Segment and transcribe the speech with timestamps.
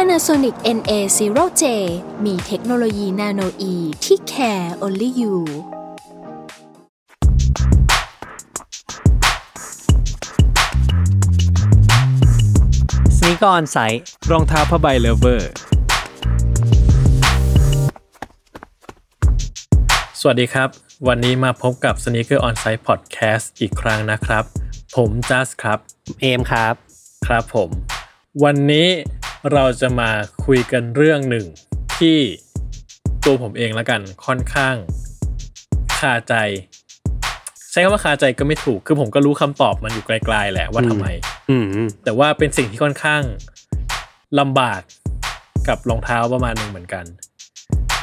[0.00, 1.64] Panasonic NA0J
[2.24, 5.36] มีเทคโนโลยีนาโนอีที่ care only you
[13.16, 15.50] สนีกออนไซต์รองเท้าผ้าใบเลเวอร์
[20.20, 20.68] สวัสดีครับ
[21.08, 24.44] วันนี้มาพบกับ Sneaker On Site Podcast อีกครั้งนะครับ
[24.96, 25.78] ผมจัสครับ
[26.20, 26.74] เอมครับ
[27.26, 27.70] ครับผม
[28.44, 28.88] วันนี้
[29.52, 30.10] เราจะมา
[30.44, 31.46] คุยกันเรื่องหนึ่ง
[31.98, 32.18] ที่
[33.24, 34.76] ตัวผมเองแล้วกันค่อนข้าง
[35.98, 36.34] คาใจ
[37.70, 41.06] ใช้คำว่าคาใจก็ไม่ถูก คือผมก็รู้คำตอบมันอยู่ไกลๆแหละว่าทำไม
[41.50, 41.64] อืม
[42.04, 43.22] แต่ว่าเป็นสิ่งที่ค่อนข้าง
[44.40, 44.80] ลำบาก
[45.68, 47.04] กับรองเท้าประมาณหนึ่งเหมือนกัน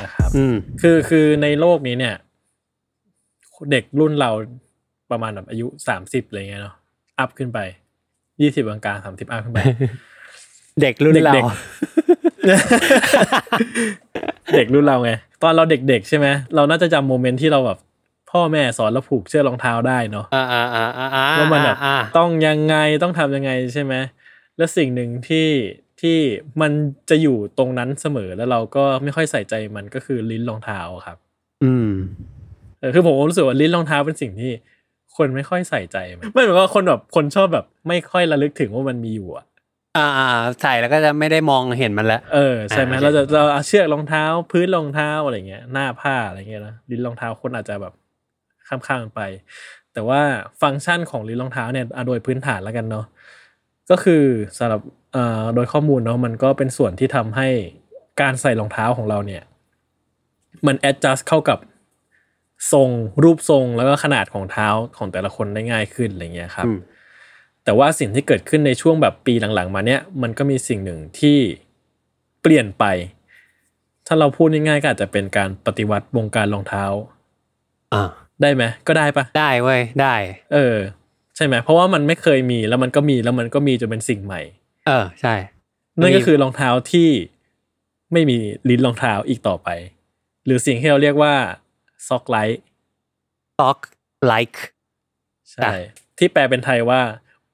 [0.04, 2.16] นะครับอืมคือคือในโลกนี้เนี่ย
[3.72, 4.32] เด็กรุ่นเรา
[5.12, 6.76] ประมาณแบบอายุสามสิบอะไรเงี้ยเนาะ
[7.20, 7.60] อัพขึ้นไป
[8.42, 9.62] ยี่สิบกลางๆสามสิบอัพขึ้นไป
[10.82, 11.46] เด็กรุ่นเราเด็ก
[14.56, 15.12] เด็กรุ่นเราไง
[15.44, 17.80] ตอนเราเด็กๆใช่ไหมเราน่าจะจำโมเมนต์ที่เราแบบ
[18.32, 23.94] พ่อแม่สอนเราผูกเชือกรองเท้าได้เนาะอ่าอ่าอ่าอ่าอ่าว่ามันแบบอ่าต้องยังไงต้องทำยังไงใช่ไหม
[24.58, 25.48] แล้วสิ่งหนึ่งที่
[26.02, 26.18] ที่
[26.62, 26.72] มัน
[27.10, 31.18] จะอยู่ตรงนั้นเสมอแล้วเราก็ไม่ค่อยใส่ใจมันก็คือลิ้นรองเท้าครับ
[31.64, 31.92] อืม
[32.80, 34.52] เออคือผมรู้สึกว่าลิ้นรองเท้าเป็นสิ่งที่
[35.18, 39.46] คนไม่ค่อยใส่ใจมันไม่เหมือนว่าคนแบบคนชอบแบบ ไม่ค่อยระลึกถึงว่ามันมีอยู่อะ
[39.98, 40.28] อ่าอ่า
[40.62, 47.94] ใส่แล้วก็จะไม่ได้มองเห็นมันแล้วเออใช่ไหมอ่าโอเคเราจะเราเอาเชือกรองเท้าพื้นรองเท้าอะไรเงี้ยหน้าผ้าอะไรเงี้ยนะลิ้นรองเท้าคนอาจจะแบบ
[48.68, 49.22] ข้ามๆไป
[49.94, 50.22] แต่ว่า
[50.62, 53.06] ฟังก์ชันของลิ้นรองเท้าเนี่ยอะโดยพื้นฐานแล้วกันเนาะ
[53.90, 54.24] ก็คือ
[54.58, 54.82] สำหรับ
[55.14, 57.48] เอ่อโดยข้อมูลเนาะมันก็เป็นส่วนที่ทำให้
[58.22, 59.44] การใส่รองเท้าของเราเนี่ย
[60.68, 61.60] มัน adjust เข้ากับ
[62.74, 62.90] ทรง
[63.24, 64.68] รูปทรงแล้วก็ขนาดของเท้า
[64.98, 66.80] ของแต่ละคนได้ง่ายขึ้นอะไรเงี้ยครับอืม
[67.64, 71.38] แต่ว่าสิ่งที่เกิดขึ้นในช่วงแบบปีหลังๆ มาเนี้ยมันก็มีสิ่งหนึ่งที่
[72.42, 72.86] เปลี่ยนไป
[74.08, 76.84] ถ้าเราพูดง่ายๆก็อาจจะเป็นการปฏิวัติวงการรองเท้า
[77.94, 78.04] อ่า
[78.42, 80.16] ได้ไหมก็ได้ปะได้เว้ยได้
[80.54, 80.78] เออ
[81.36, 84.42] ใช่ไหมเพราะว่ามันไม่เคยมีแล้วมันก็มีแล้วมันก็มีจนเป็นสิ่งใหม่
[84.88, 85.36] เออใช่
[86.00, 87.10] นั่นก็คือรองเท้าที่
[88.14, 88.38] ไม่มี
[88.70, 89.70] ลิ้นรองเท้าอีกต่อไป
[90.46, 91.34] หรือสิ่งที่เราเรียกว่า
[92.08, 94.64] sock-like sock-like
[95.52, 95.72] ใช่
[96.18, 97.02] ที่แปลเป็นไทยว่า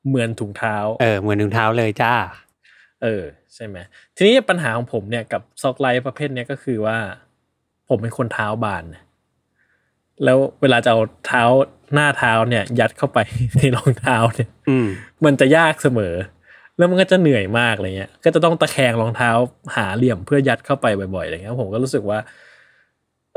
[0.07, 2.13] เหมือนถุงเท้า เออเหมือนถุงเท้าเลยจ้า
[3.03, 3.23] เออ
[3.53, 3.77] ใช่ไหม
[4.15, 6.97] ทีนี้ปัญหาของผมเนี่ยกับ sock-like ประเภทเนี้ยก็คือว่า
[7.89, 9.03] ผมเป็นคนเท้าบานนะ
[10.23, 11.43] แล้วเวลาจะเอาเท้า
[11.93, 13.19] หน้าเท้าเนี่ย ยัดเข้าไป
[13.57, 14.87] ในรองเท้าเนี่ยอืม
[15.25, 16.16] มันจะยากเสมอ
[16.77, 19.31] แล้วมันก็จะเหนื่อยมากอะไรเงี้ย ก็จะต้องตะแคงรองเท้า
[19.75, 20.85] หาเหลี่ยมเพื่อยัดเข้าไป
[21.16, 22.19] บ่อยๆอะไรเงี้ยผมก็รู้สึกว่า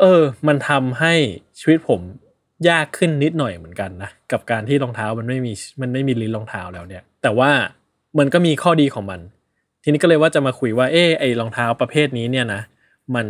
[0.00, 1.14] เออ มันทำให้
[1.58, 2.00] ชีวิตผม
[2.68, 7.50] ยากขึ้นนิดหน่อยเหมือนกันนะกับการที่รองเท้ามันไม่มีมันไม่มีลิ้นรองเท้าแล้วเนี่ย แต่ว่า
[8.18, 9.20] มันก็มีข้อดีของมัน
[9.82, 12.60] ทีนี้ก็เลยว่าจะมาคุยว่าเออไอรองเท้าประเภทนี้เนี่ยนะ
[13.14, 13.26] มัน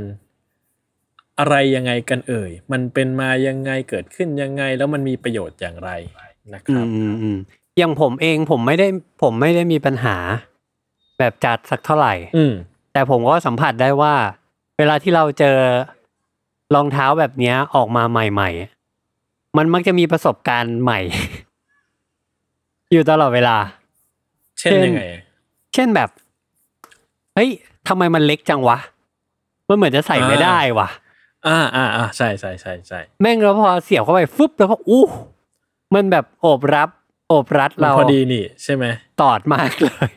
[1.39, 5.91] อะไรยังไงกันเอ่ย มันเป็นมายังไงเกิดขึ้นยังไง แล้วมันมีประโยชน์อย่างไร
[6.55, 7.39] นะคอืรับมอืมอืม
[7.79, 8.89] อย่างผมเองผมไม่ได้
[9.23, 10.17] ผมไม่ได้มีปัญหา
[11.19, 12.53] แบบจัดสักเท่าไหร่ อืม
[12.93, 14.15] แต่ผมก็สัมผัสได้ว่า
[14.79, 15.59] เวลาที่เราเจอ
[16.75, 18.82] รองเท้าแบบเนี้ยออกมาใหม่ ๆ
[19.57, 21.01] มันมักจะมีประสบการณ์ใหม่
[22.93, 23.57] อยู่ตลอดเวลา
[24.61, 25.03] เช่นยังไง
[25.75, 26.09] เช่นแบบ
[27.35, 27.51] เฮ้ย
[27.89, 28.79] ทำไมมันเล็กจังวะ
[29.69, 30.89] มันเหมือนจะใส่ไม่อ่าได้วะ
[31.47, 35.05] อ่าอ่าอ่าใช่ใช่ใช่ใช่แม่งแล้วพอเสียบเข้าไปฟึบแล้วก็อู้
[35.95, 36.89] มันแบบโอบรับ
[37.29, 38.85] โอบรัดมันเราพอดีนี่ ใช่ไหม
[39.23, 40.11] ตอดมากเลย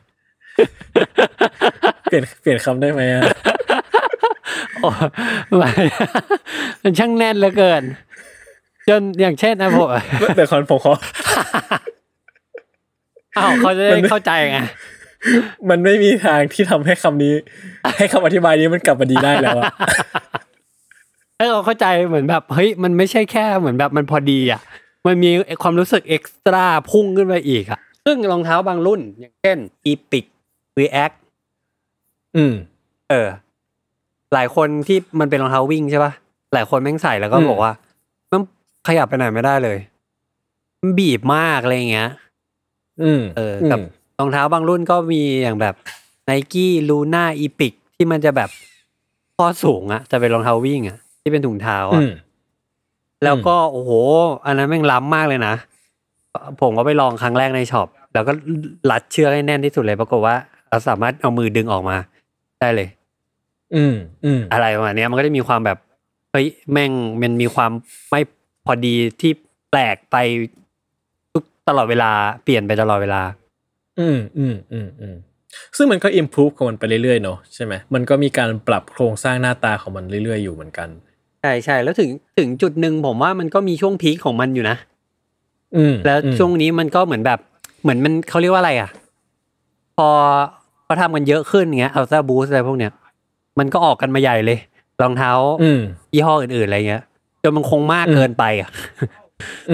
[2.04, 3.22] เปลี่ยนเปลี่ยนคำได้ไหมอะ
[4.82, 4.90] โอ้
[5.62, 5.74] มัน
[6.82, 7.84] มันช่างแน่นเหลือเกิน
[8.90, 9.88] จนอย่างเช่นนะผม
[10.36, 10.94] เดี๋ยวขอผมขอ
[13.38, 14.60] อ้าวเขาจะได้เข้าใจไง
[15.70, 17.34] มันไม่มีทางที่ทำให้คำนี้
[17.98, 19.66] ให้คำอธิบายนี้มันกลับมาดีได้แล้วอะ
[21.40, 24.62] เออเข้าใจเหมือนแบบเฮ้ยมันไม่ใช่แค่เหมือนแบบมันพอดีอะ
[25.06, 25.30] มันมี
[25.62, 29.58] ความรู้สึกเอ็กซ์ตร้าพุ่งขึ้นไปอีกอะ ซึ่งรองเท้าบางรุ่น อย่างเช่น
[29.92, 30.26] Epic
[30.80, 31.16] React
[32.36, 32.54] อืม
[33.10, 33.28] เออ
[34.34, 36.14] หลายคนที่มันเป็นรองเท้าวิ่งใช่ปะ
[36.54, 37.85] หลายคนแม่งใส่แล้วก็อืมบอกว่ามัน
[38.88, 39.78] ขยับไปไหนไม่ได้เลย
[40.82, 42.10] มันบีบมากอะไรอย่างเงี้ย
[43.02, 43.80] อืมเออกับ
[44.20, 45.76] รองเท้าบางรุ่นก็มีอย่างแบบ
[46.28, 48.50] n นกี้ลูน่าอีพิกที่มันจะแบบ
[49.38, 52.12] ข้อสูงอะจะเป็นรองเท้าวิ่งอะที่เป็นถุงเท้าอือะม
[53.24, 53.92] แล้วก็โอ้โห
[54.46, 55.54] อันนั้นแม่งล้ำมากเลยนะ
[56.62, 58.32] ผมก็ไปลองครั้งแรกใน shop แล้วก็
[58.92, 60.36] รัดเชือกให้แน่นที่สุดเลยปรากฏว่า
[60.70, 61.98] เราสามารถเอามือดึงออกมา
[62.60, 62.90] ได้เลย
[63.76, 63.96] อืม
[64.26, 65.78] อืมอะไรประมาณเนี้ยมันก็จะมีความแบบ
[66.32, 66.92] เฮ้ยแม่ง
[67.22, 67.72] มันมีความ
[68.10, 68.22] ไม่
[68.66, 69.32] พอดีที่
[69.72, 70.16] แปลกไป
[71.34, 72.12] ทุกตลอดเวลา
[72.44, 73.22] เปลี่ยนไปตลอดเวลา
[74.00, 75.16] อืมอืมอืมอืม
[75.78, 80.90] ซึ่งมันก็ improve ของมันไปเรื่อยๆเนอะใช่ไหมมันก็มีการปรับโครงสร้างหน้าตาของมันเรื่อยๆอยู่เหมือนกัน
[81.42, 84.76] ใช่ใช่แล้วถึงถึงจุดหนึ่งผมว่ามันก็มีช่วงพีคของมันอยู่นะ
[85.76, 87.40] อืมแล้วอืมช่วงนี้มันก็เหมือนแบบ
[87.82, 88.90] เหมือนมันเขาเรียกว่าอะไรอะ
[89.98, 90.10] พอ
[90.84, 92.92] เขาทำกันเยอะขึ้นเงี้ยอัลต a าบูสอะไรพวกเนี้ย
[93.60, 94.60] มันก็ออกกันมาใหญ่เลย
[95.02, 95.32] รองเท้า
[95.64, 95.80] อืม
[96.14, 97.04] ยี่ห้ออื่นๆอะไรเงี้ย
[97.46, 98.70] จนมันคงมากอืมเกินไปอะ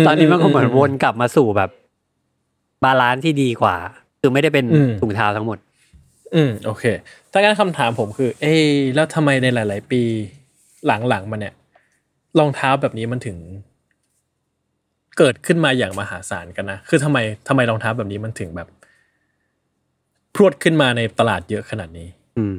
[0.08, 1.70] ตอนนี้มันก็เหมือนวนกลับมาสู่แบบ
[2.84, 3.76] balance ที่ดีกว่า
[4.20, 5.58] คือไม่ได้เป็นอืมถุงเท้าทั้งหมด
[6.36, 6.84] อืม โอเค
[7.32, 8.62] ถ้างั้นคำถามผมคือ เอ้ย
[8.96, 10.02] แล้วทำไมในหลาย ๆ ปี
[11.10, 11.54] หลังๆมาเนี่ย
[12.40, 13.38] รองเท้าแบบนี้มันถึง
[15.18, 18.68] เกิดขึ้นมาอย่างมหาศาลกันนะ คือทำไมทำไมรองเท้าแบบนี้มันถึงแบบ
[20.36, 22.08] พรวดขึ้นมาในตลาดเยอะขนาดนี้
[22.38, 22.56] อืม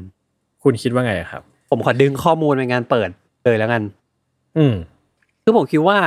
[0.62, 3.11] คุณคิดว่าไงอะครับ ผมขอดึงข้อมูลในงานเปิด
[3.44, 3.82] เลยแล้วกัน
[4.59, 4.75] อืม
[5.43, 5.99] คือผมคิดว่า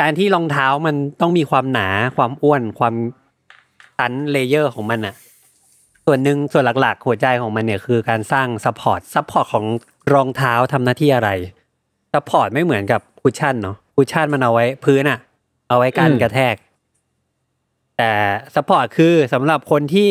[0.00, 2.94] การที่รองเท้ามันต้องมีความหนาความอ้วนความ
[3.98, 5.14] ชั้น layer ของมันอะ
[6.04, 9.66] ส่วนหนึ่งส่วนหลักๆ หัวใจของมันเนี่ยคือการสร้าง support support ของ
[10.14, 11.30] รองเท้าทำหน้าที่อะไร
[12.12, 15.18] support ไม่เหมือนกับ cushion เนาะ cushion มันเอาไว้พื้นอะ
[15.68, 16.56] เอาไว้กันอืมกระแทก
[17.96, 18.10] แต่
[18.54, 20.10] support คือสำหรับคนที่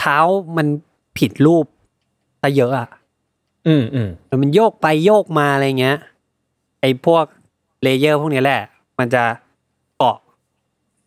[0.00, 0.18] เท้า
[0.56, 0.66] มัน
[1.18, 1.66] ผิดรูป
[2.42, 2.88] ซะเยอะอะ
[3.66, 4.08] อืมอืม
[4.42, 5.98] มันโยกไปโยกมาอะไรเงี้ย
[6.80, 7.24] ไอ้พวก
[7.84, 8.62] layer พวกนี้แหละ
[8.98, 9.22] มันจะ
[9.98, 10.16] เกาะ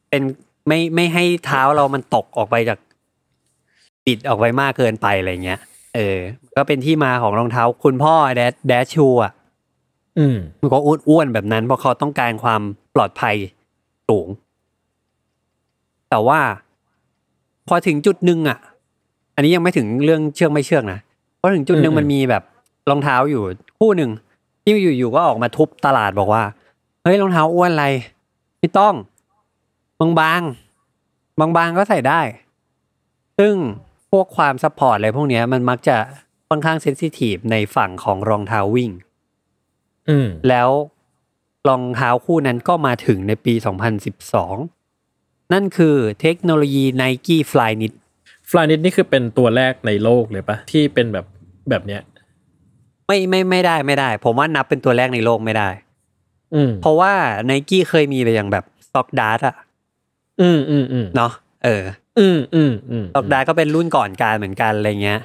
[0.09, 0.24] เป็น
[0.68, 2.79] ไม่ไม่ให้เท้าเรามันตกออกไปจาก
[4.06, 5.59] บิดออกไปมากเกินไปอะไรเงี้ย
[5.95, 6.18] เออ
[6.56, 9.31] ก็เป็นที่มาของรองเท้าคุณพ่อ dad dad shoe อะ
[10.18, 10.77] อืมมันก็
[11.09, 12.62] อ้วนๆแบบนั้น เพราะเขาต้องการความ
[12.95, 13.35] ปลอดภัย
[14.09, 14.27] สูง
[16.09, 16.39] แต่ว่า
[17.68, 18.59] พอถึงจุดหนึ่งอะ
[19.35, 21.00] อันนี้ยังไม่ถึงเรื่องเชือกไม่เชือกนะ
[21.39, 22.44] พอถึงจุดหนึ่งอืมมันมีแบบ
[22.89, 23.44] รองเท้าอยู่
[23.79, 24.12] คู่หนึ่ง
[24.63, 27.88] ที่อยู่ๆก็ออกมาทุบตลาดบอกว่าเฮ้ยรองเท้าอ้วนอะไร
[28.59, 28.95] ไม่ต้อง
[30.00, 32.21] บางๆบางๆก็ใส่ได้
[33.39, 33.56] ซึ่ง
[34.12, 35.98] พวกความ support อะไรพวกเนี้ยมันมักจะ
[36.50, 38.92] ค่อนข้างเซนซิทีฟในฝั่งของรองเท้าวิ่ง
[40.09, 40.69] อืมแล้ว
[41.68, 43.53] รองเท้าคู่นั้นก็มาถึงในปี
[44.74, 47.94] 2012 นั่นคือเทคโนโลยี Nike Flyknit
[48.50, 51.25] ฟลานิตนี่คือเป็นตัวแรกในโลกเลยปะที่เป็นแบบ
[51.69, 52.01] แบบเนี้ย
[53.07, 55.87] ไม่ไม่ไม่ได้ไม่ได้ ผมว่านับเป็นตัวแรกในโลกไม่ได้อืม
[56.82, 57.14] เพราะว่า
[57.50, 59.56] Nike เคยมีไปอย่างแบบ Stock Dart อะ
[60.42, 61.32] อืมอืมอืมเนาะ
[61.66, 61.84] เออ
[62.20, 65.20] อืมอืมอืม Stock Dart ก็เป็นรุ่นก่อนการเหมือนกันอะไรเงี้ย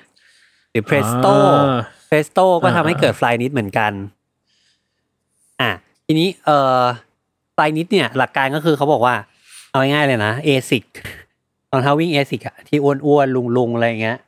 [0.70, 1.80] หรือ Presto อ่า
[2.10, 3.92] Presto ก็อ่าทำให้เกิด Flyknit เหมือนกัน
[5.60, 5.70] อะ
[6.06, 6.82] ทีนี้เอ่อ
[7.56, 9.14] Flyknit เนี่ย หลักการก็คือเขาบอกว่า
[9.70, 10.84] เอาง่ายๆเลยนะ ASIC
[11.70, 14.18] รองเท้าวิ่ง ASIC อะที่อ้วนๆลุงๆอะไรอย่างเงี้ย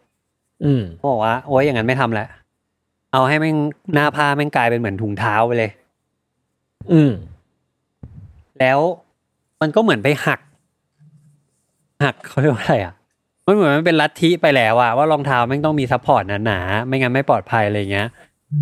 [0.64, 2.28] อืมเขาบอกว่าโอ้ยอย่างนั้นไม่ทำแล้ว
[3.12, 3.56] เอาให้แม่ง
[3.94, 5.70] หน้าผ้าแม่งกลายเป็นเหมือนถุงเท้าไปเลย
[6.92, 7.10] อืม
[8.60, 8.78] แล้ว
[9.60, 10.40] มันก็เหมือนไปหัก
[12.04, 12.94] หักเขาเรียกว่าอะไรอะ
[13.46, 18.08] มันเหมือนมันเป็นลัทธิไปแล้วอะว่ารองเท้าแม่งต้องมี support หนาๆไม่งั้นไม่ปลอดภัยอะไรเงี้ย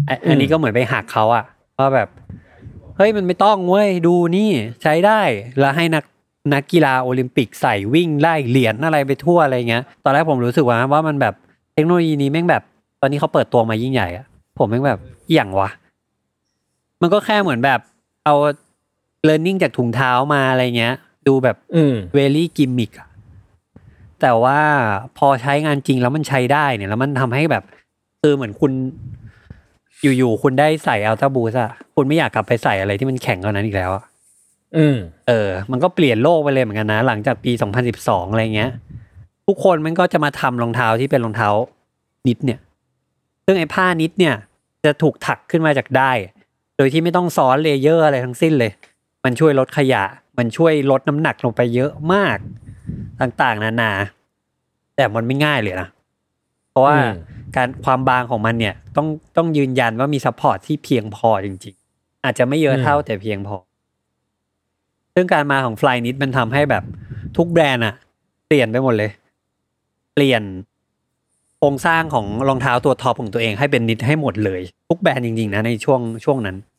[0.08, 1.44] อะอันนี้ก็เหมือนไปหักเขาอะ
[1.78, 2.08] ว่าแบบ
[2.96, 4.50] เฮ้ยมันไม่ต้องเว้ยดูนี่
[4.82, 5.20] ใช้ได้
[5.60, 6.04] แล้วให้นัก
[6.54, 11.34] นักกีฬาโอลิมปิกใส่วิ่งไล่เหรียญอะไรไปทั่วอะไรเงี้ย ตอนแรกผมรู้สึกว่าว่ามันแบบ
[11.74, 12.62] เทคโนโลยีนี้แม่งแบบ
[13.00, 14.26] ตอนนี้เขาเปิดตัวมายิ่งใหญ่อะ
[14.58, 15.70] ผมแม่งแบบอหย่างวะ
[17.00, 17.80] มันก็แค่เหมือนแบบ
[18.24, 18.34] เอา
[19.28, 20.94] learning จากถุงเท้ามาอะไรเงี้ย
[21.26, 23.08] ดูแบบอืมเวลี่กิมมิกอะ
[24.20, 24.60] แต่ว่า
[25.18, 27.64] พอใช้งานจริงแล้วมันใช้ได้เนี่ย แล้วมันทำให้แบบ
[28.20, 28.72] คือเหมือนคุณ
[30.02, 34.04] อยู่ๆคุณได้ใส่อัลต a าบูสอะคุณไม่อยากกลับไปใส่อะไรที่มันแข็งกว่านั้นอีกแล้วอะ
[34.76, 34.96] อืม
[35.28, 37.52] เออ มันก็เปลี่ยนโลกไปเลยเหมือนกันนะ หลังจากปี
[37.92, 38.70] 2012อะไรเงี้ย
[39.46, 41.48] ทุกคนมันก็จะมาทำรองเท้าที่เป็นรองเท้า
[42.28, 42.60] knit เนี่ย
[43.46, 44.34] ซึ่งไอ้ผ้า knit เนี่ย
[44.84, 48.72] จะถูกถักขึ้นมาจากได้โดยที่ไม่ต้องซ้อน layer อะไรทั้งสิ้นเลย
[49.24, 50.04] มันช่วยลดขยะ
[50.38, 52.38] มันช่วยลดน้ำหนักลงไปเยอะมาก
[53.20, 53.92] ต่างๆ นานา
[54.96, 55.88] แต่มันไม่ง่ายเลยนะ
[56.70, 57.12] เพราะว่าอืม
[57.56, 63.56] การความบางของมันเนี่ย ต้องต้องยืนยันว่ามี support ที่เพียงพอจริง ๆ อาจจะไม่เยอะเท่าแต่เพียงพอ
[65.14, 66.84] ซึ่งการมาของ Flyknit มันทำให้แบบ
[67.36, 67.94] ทุกแบรนด์อะ
[68.46, 69.10] เปลี่ยนไปหมดเลย
[70.14, 70.42] เปลี่ยน
[71.58, 76.71] โครงสร้างของรองเท้าตัว top ของตัวเองให้เป็น knit ให้หมดเลย ทุกแบรนด์จริงๆนะในช่วงช่วงนั้นอืม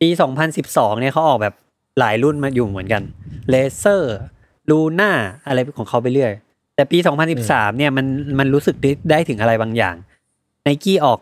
[0.00, 0.08] ปี
[0.54, 1.54] 2012 เนี่ยเขาออกแบบ
[1.98, 3.02] หลายรุ่นมาอยู่เหมือนกัน
[3.50, 5.10] Racer Lunar
[5.46, 6.32] อะไรของเขาไปเรื่อย
[6.74, 6.98] แต่ปี
[7.38, 8.06] 2013 เนี่ยมัน
[8.38, 9.96] มันรู้สึกได้ได้ถึงอะไรบางอย่าง
[10.62, 11.18] ไนกี้ออก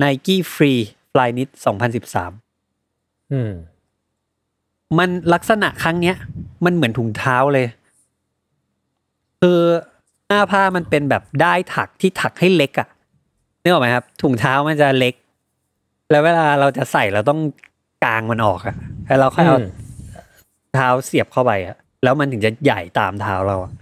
[0.00, 0.80] ไน Nike Free
[1.12, 1.48] Fly Knit
[2.20, 3.52] 2013 อืม
[4.98, 6.16] มันลักษณะครั้งเนี้ย
[6.64, 7.66] มันเหมือนถุงเท้าเลย
[9.40, 9.60] คือ
[10.28, 12.88] หน้าผ้ามันเป็นแบบได้ถักที่ถักให้เล็กอะ
[13.62, 15.14] นึกออกไหมครับ ถุงเท้ามันจะเล็ก
[16.12, 17.40] แล้วเวลาเราจะใส่เราต้อง
[18.04, 18.76] กางมันออกอะ
[19.06, 19.66] แล้วเราค่อยเอาอืม
[20.74, 23.72] เท้าเสียบเข้าไปอะแล้วมันถึงจะใหญ่ตามเท้าเราอะ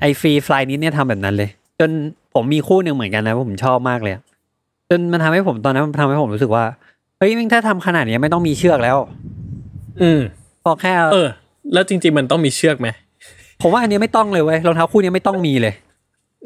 [0.00, 1.90] ไอฟรีฟลายนี้เนี่ยทำแบบนั้นเลย จน
[2.34, 4.22] ผมมีคู่หนึ่งเหมือนกันนะผมชอบมากเลยอะ
[4.90, 6.64] จนมันทำให้ผมตอนนั้นมันทำให้ผมรู้สึกว่า
[7.18, 8.96] เฮ้ยแม่งถ้าทำขนาดเนี้ยไม่ต้องมีเชือกแล้ว
[10.02, 10.20] อืม
[10.64, 11.28] พอแค่ เออ
[11.72, 12.88] แล้วจริง ๆ มันต้องมีเชือกไหม
[13.62, 15.74] ผมว่าอันเนี้ยไม่ต้องเลยเว้ยรองเท้าคู่เนี้ยไม่ต้องมีเลย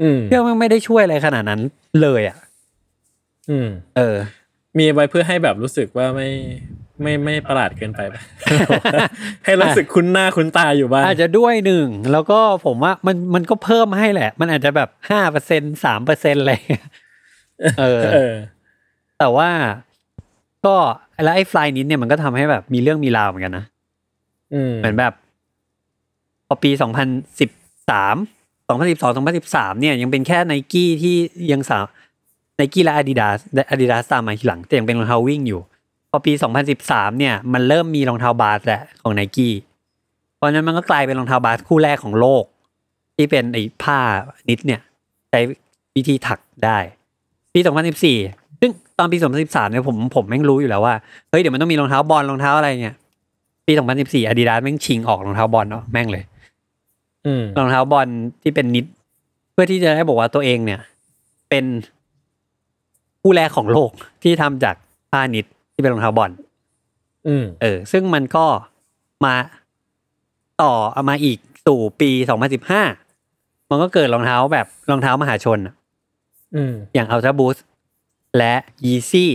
[0.02, 1.60] อืมเชือกมันไม่ได้ช่วยอะไรขนาดนั้น
[2.02, 2.36] เลยอะ
[3.50, 4.16] อืม เออ
[4.78, 6.28] มีไว้เพื่อให้แบบรู้สึกว่าไม่
[7.02, 8.20] ไม่ไม่ประหลาดเกินไปปะ
[9.44, 16.84] ให้รู้สึกคุ้นหน้าคุ้นตาอยู่บ้างอาจจะด้วยหนึ่งแล้วก็ผมว่ามันมันก็เพิ่มให้แหละ มันอาจจะแบบห้าเปอร์เซ็นสามเปอร์เซ็นอะไรเงี้ย
[17.80, 18.34] เออเออ
[19.18, 19.50] แต่ว่า
[20.66, 20.76] ก็
[21.24, 23.64] แล้วไอ้ฟลายนิดเนี่ยมันก็ทำให้แบบมีเรื่องมีราวเหมือนกันนะ
[24.54, 25.12] อืมเหมือนแบบ
[26.46, 27.08] พอปีสองพัน
[27.40, 27.50] สิบ
[27.90, 28.16] สาม
[28.68, 31.16] สองพันสิบสองสองพันสิบสามเนี่ย ยังเป็นแค่ไนกี้ที่
[31.52, 31.84] ยังสาว
[32.56, 33.38] ไนกี้และอาดิดาส
[33.70, 35.60] อาดิดาสตามมาทีหลังแต่ยังเป็นรองเท้าวิ่งอยู่
[36.10, 39.54] พอปีสองพันสิบสามเนี่ย มันเริ่มมีรองเท้าบาสแหละของไนกี้
[40.36, 42.44] เพราะฉะนั้นมันก็กลายเป็นรองเท้าบาสคู่แรกของโลก
[43.16, 43.98] ที่เป็นไอ้ผ้า
[44.48, 44.80] นิดเนี่ย
[45.30, 45.40] ใช้
[45.96, 46.78] วิธีถักได้
[47.54, 48.18] ปีสองพันสิบสี่
[48.60, 50.94] ซึ่งตอนปีสองพันสิบสามเนี่ยผมผมแม่งรู้อยู่แล้วว่า
[51.30, 52.96] เฮ้ยเดี๋ยวมันต้องมีรองเท้าบอลรองเท้าอะไรเงี้ย
[53.66, 56.24] ปีสองพันสิบสี่อาดิดาสแม่งชิงออกรองเท้าบอลเนาะแม่งเลย
[57.26, 58.08] อืมรองเท้าบอล
[58.42, 58.86] ที่เป็นนิด
[59.52, 60.80] เพื่อที่จะได้บอกว่าตัวเองเนี่ย
[61.48, 61.64] เป็น
[63.26, 63.90] ผู้แรกของโลก
[64.22, 64.76] ที่ทำจาก
[65.10, 66.30] ผ้านิดที่เป็นรองเท้าบอล
[67.28, 68.46] อืมเออ ซึ่งมันก็
[69.24, 69.34] มา
[70.62, 72.82] ต่อเอามาอีกสู่ปีสองพันสิบห้า
[73.70, 75.74] มันก็เกิดรองเท้าแบบรองเท้ามหาชนอะ
[76.54, 77.56] อืมอย่างอัลต a าบูส
[78.38, 78.54] และ
[78.84, 79.30] ยีซี่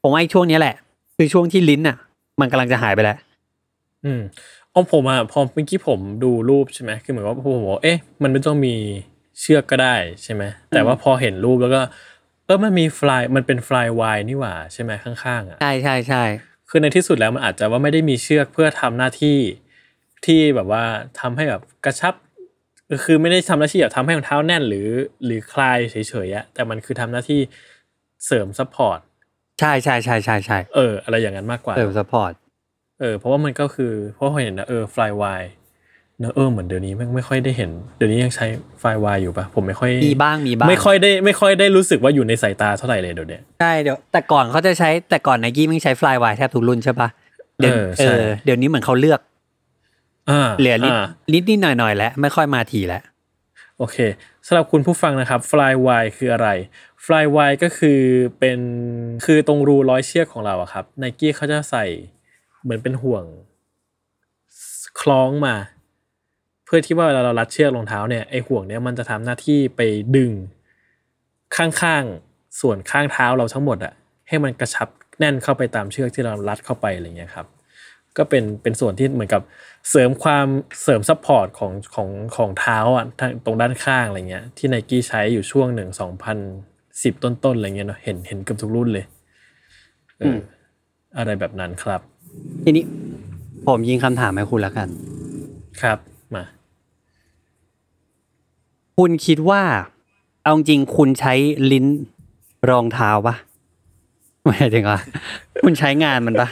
[0.00, 0.74] ผมว่าไอ้ช่วงเนี้ยแหละ
[1.16, 1.96] คือช่วงที่ลิ้นอะ
[2.40, 3.18] มันกำลังจะหายไปแล้ว
[4.04, 4.20] อืม
[4.70, 8.74] เอาผมอะพอเมื่อกี้ผมดูรูปใช่ไหมคือเหมือนว่าผมบอกว่าเอ๊ะ มันไม่ต้องมี
[9.40, 11.80] เชือกก็ได้ใช่ไหมแต่ว่าพอเห็นรูปแล้วก็
[12.48, 16.24] เออมันมีฟลายมันเป็นฟลายวายนี่หว่าใช่ไหมข้างๆอะใช่ใช่ใช่
[16.68, 19.38] คือในที่สุดแล้วมันอาจจะว่าไม่ได้มีเชือกเพื่อทำหน้าที่
[20.26, 20.84] ที่แบบว่า
[21.20, 22.14] ทำให้แบบกระชับ
[23.04, 24.88] คือไม่ได้ทำหน้าที่แบบทำให้รองเท้าแน่นหรือ
[25.24, 27.40] หรือคลายเฉยๆอะแต่มันคือทำหน้าที่
[28.26, 28.98] เสริม support
[29.60, 32.32] ใช่ใช่ใช่ใช่ใช่เอออะไรอย่างนั้นมากกว่าเติม support
[33.00, 35.42] เออเพราะว่ามันก็คือเพราะเห็นนะเออ Flywire
[36.20, 38.46] เนอะเออเหมือนเดี๋ยวนี้ไม่ไม่ค่อยได้เห็น เดี๋ยวนี้ยังใช้
[38.80, 47.08] Flywire อยู่ปะผมไม่ค่อยมีบ้างมีบ้างไม่ค่อยได้ไม่ค่อยได้รู้สึกว่าอยู่ในสายตาเท่าไหร่เลยเดี๋ยวเนี้ยใช่เดี๋ยวแต่ก่อนเขาจะใช้แต่ก่อนไนกี้มึงใช้ฟลายวายแทบทุกรุ่นใช่ปะ
[47.58, 49.20] เดี๋ยวเออเอใช่อเดี๋ยวนี้เหมือนเขาเลือก
[50.30, 53.02] อ่าเหลือนิดอ่านิดนิดหน่อยหน่อยๆแล้วไม่ค่อยมาทีแล้ว
[53.78, 53.96] โอเค
[54.46, 56.48] สำหรับคุณผู้ฟังนะครับ Flywire คืออะไร
[57.04, 58.00] Flywire ก็คือ
[58.38, 58.58] เป็น
[59.24, 61.84] คือตรงรูร้อยเชือกของเราอะครับไนกี้เขาจะใส่
[62.62, 63.24] เหมือนเป็นห่วง
[65.00, 65.54] คล้องมา
[66.68, 69.80] เพื่อที่ว่าเวลาเรารัดเชือกรองเท้าเนี่ยไอห่วงเนี้ยมันจะทำหน้าที่ไป
[70.16, 70.32] ดึง
[71.56, 73.92] ข้างๆส่วนข้างเท้าเราทั้งหมดอะ
[74.28, 77.46] ให้มันกระชับแน่นเข้าไปตามเชือกที่เรารัดเข้าไปอะไรเงี้ยครับ
[78.16, 79.42] ก็เป็นเป็นส่วนที่เหมือนกับ
[79.90, 80.46] เสริมความ
[80.82, 86.38] เสริม support ของของของเท้าอะทางตรงด้านข้างอะไรเงี้ยที่ไนกี้ใช้อยู่ช่วงหนึ่งสองพัน
[87.02, 89.04] สิบต้นๆอะไรเงี้ยเนาะเห็นเห็นกับทุกรุ่นเลย
[90.18, 90.38] เอออ
[91.18, 92.00] อะไรแบบนั้นครับ
[92.64, 92.84] ทีนี้
[93.66, 94.88] ผมยิงคำถามให้คุณแล้วกัน
[95.82, 96.17] ครับมา
[98.98, 99.62] คุณคิดว่า
[100.42, 101.34] เอาจริงๆคุณใช้
[101.72, 101.86] ลิ้น
[102.70, 103.34] รองเท้าปะ
[104.44, 105.00] ไม่ใช่จริงว่า
[105.62, 106.48] คุณใช้งานมันปะ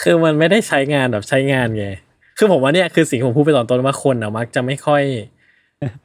[0.00, 1.86] คือมันไม่ได้ใช้งานแบบใช้งานไง
[2.38, 5.02] คือผมว่าเนี่ยคือสิ่งที่ผมพูดไปตอนต้นว่าคนอะมักจะไม่ค่อย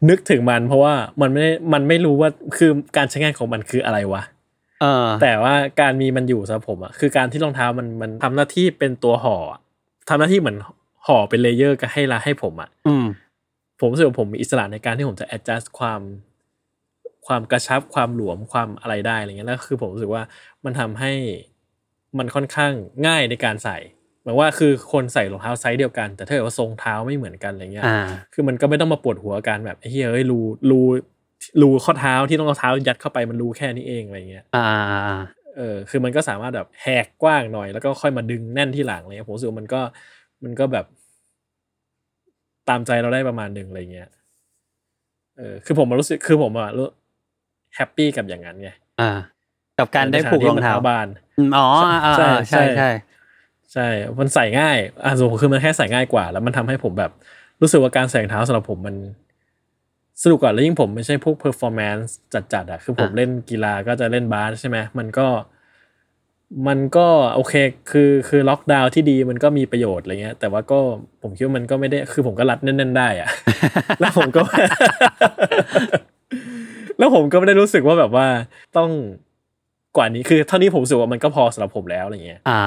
[0.09, 4.21] นึกถึงมัน เพราะว่ามันไม่มันไม่รู้ว่าคือการใช้งานของมันคืออะไรวะ
[4.81, 9.59] เออแต่ว่าการมีมันอยู่สำหรับผมอะคือการที่รองเท้ามันมันทำหน้าที่เป็นตัวห่ออะ
[10.09, 10.57] ทำหน้าที่เหมือน
[11.07, 13.05] ห่อเป็น layer ก็ให้ละให้ผมอะอืม
[13.83, 16.01] ผมรู้สึกว่าผมมีอิสระในการที่ผมจะ adjust ความ
[17.27, 20.23] ความกระชับความหลวมความอะไรได้อะไรเงี้ยแล้วคือผมรู้สึกว่า
[20.65, 21.11] มันทำให้
[22.17, 22.73] มันค่อนข้าง
[23.07, 23.77] ง่ายในการใส่
[24.23, 30.79] หมายว่าคือคนใส่รองเท้าไซส์เดียวกัน แต่ถ้าเกิดว่าทรงเท้าไม่เหมือนกันอะไรเงี้ยอ่าคือมันก็ไม่ต้องมาปวดหัวกันแบบไอ้เฮ้ยเอ้ยรูรู
[31.61, 35.21] รูข้อเท้าที่ต้องเอาเท้ายัดเข้าไปมันรูแค่นี้เองอะไรเงี้ยอ่าอ่าอ่า
[35.57, 39.81] เออคือมันก็สามารถแบบแหกกว้างหน่อย แล้วก็ค่อยมาดึงแน่นที่หลังอะไรเลยผมรู้สึกว่ามันก็
[40.43, 40.85] มันก็แบบ
[42.69, 44.09] ตามใจเราได้ประมาณหนึ่งอะไรเงี้ย
[45.37, 46.87] เออคือผมมารู้สึกคือผมอะรู้
[47.75, 48.69] แฮปปี้กับอย่างนั้นไง
[49.01, 49.11] อ่า
[49.79, 51.67] กับการได้ผูกรองเท้าในฐนะที่มันบานอืมอ๋อ
[52.05, 52.89] อ่าใช่อ่าใช่ใช่ใช่
[53.73, 53.87] ใช่
[54.19, 57.11] มันใส่ง่ายอะส่วนผมคือมันแค่ใส่ง่ายกว่า แล้วมันทำให้ผมแบบ
[57.61, 58.95] รู้สึกว่าการใส่รองเท้าสำหรับผมมัน
[60.23, 62.09] สนุกกว่าแล้วยิ่งผมไม่ใช่พวก performance
[62.53, 65.27] จัดๆอะคือผมอะเล่นกีฬาก็จะเล่นบาสใช่ไหมมันก็
[66.67, 67.53] มันก็โอเค
[67.91, 70.79] คือคือล็อกดาวน์ที่ดีมันก็มีประโยชน์อะไรเงี้ย แต่ว่าก็
[71.21, 73.29] ผมคิดว่ามันก็ไม่ได้คือผมก็รัดแน่นๆได้อะ
[73.99, 74.41] แล้วผมก็
[76.97, 78.27] แล้วผมก็ไม่ได้รู้สึกว่าแบบว่า
[78.77, 78.89] ต้อง
[79.97, 82.59] กว่านี้คือเท่านี้ผมรู้สึกว่ามันก็พอสำหรับผมแล้วอะไรเงี้ยอ่า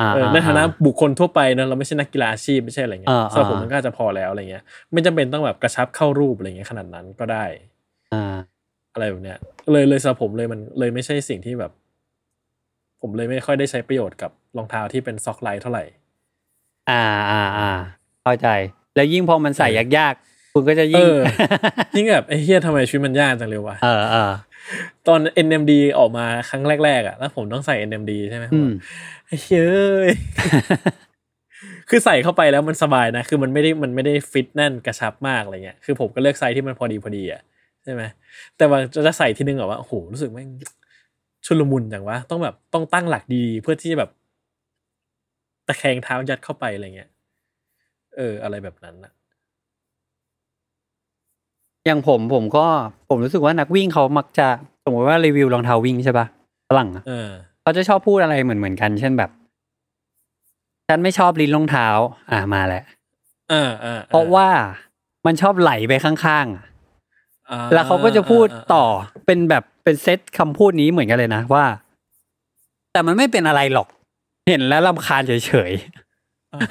[0.00, 7.44] อ่าเออในฐานะบุคคลทั่วไปเนอะเราไม่ใช่นักกีฬาอาชีพไม่ใช่อะไรเงี้ยอ่าสำหรับผมอ่ามัมันก็อาจจะพอแล้วอะไรเงี้ย ไม่จำเป็นต้องแบบกระชับเข้ารูปอะไรเงี้ยขนาดนั้นก็ได้
[8.14, 8.36] อ่า
[8.94, 9.38] อะไรแบบเนี้ย
[9.72, 11.72] เลยเลยสำหรับผมเลยมันเลยไม่ใช่สิ่งที่แบบ
[13.00, 15.84] ผมเลยไม่ค่อยได้ใช้ประโยชน์กับรองเท้าที่เป็นซ็อกไลท์เท่าไหร่
[16.90, 17.70] อ่าอ่าอ่า
[18.22, 18.48] เข้าใจ
[18.96, 21.18] แล้วยิ่งพอมันใส่ยากๆคุณก็จะเอยิ่งอ
[21.96, 24.32] ยิ่งแบบไอ้เฮียทำไมชีวิตมันยากจังเลยวะเออเออ
[25.08, 28.70] ตอน NMD ออกมาครั้งแรกๆอะแล้วผมต้องใส่ NMD ใช่ไหมอืม
[29.26, 30.10] ไอ้เฮ้ย
[31.88, 37.42] คือใส่เข้าไปแล้วมันสบายนะ คือมันไม่ได้มันไม่ได้ฟิตแน่นกระชับมากอะไรเงี้ย คือผมก็เลือกไซส์ที่มันพอดีพอดีอะ
[37.84, 38.02] ใช่ไหม
[38.56, 40.48] แต่ว่าจะใส่ทีนึงแบบว่าโอ้โหรู้สึกแม่ง
[41.46, 44.10] ชุลมุนอย่างวะต้องแบบต้องตั้งหลักดีเพื่อที่จะแบบ
[45.66, 47.10] ตะแคงเท้ายัดเข้าไปอะไรเงี้ย
[48.16, 49.12] เออ อะไรแบบนั้นอะ
[51.86, 52.66] อย่างผมผมก็
[53.08, 54.46] ผมรู้สึกว่านักวิ่งเขามักจะ
[54.84, 56.26] สมมติว่ารีวิวรองเท้าวิ่งใช่ปะ
[56.68, 57.30] ฝรั่งอะเออ
[57.62, 59.30] เขาจะชอบพูดอะไรเหมือนเหมือนกัน เช่นแบบ
[60.88, 61.88] ฉันไม่ชอบลิ้นรองเท้า
[62.30, 62.84] อ่ามาแล้ว
[63.50, 64.48] เออเออเพราะว่า
[65.26, 66.70] มันชอบไหลไปข้างๆอะอ่
[67.72, 68.84] แล้วเขาก็จะพูดาาต่อ
[69.26, 71.64] เป็นแบบเป็นเซตคำพูดนี้เหมือนกันเลยนะว่า
[72.92, 73.88] แต่มันไม่เป็นอะไรหรอก
[74.48, 75.32] เห็นแล้วรำคาญเฉ
[75.70, 75.72] ย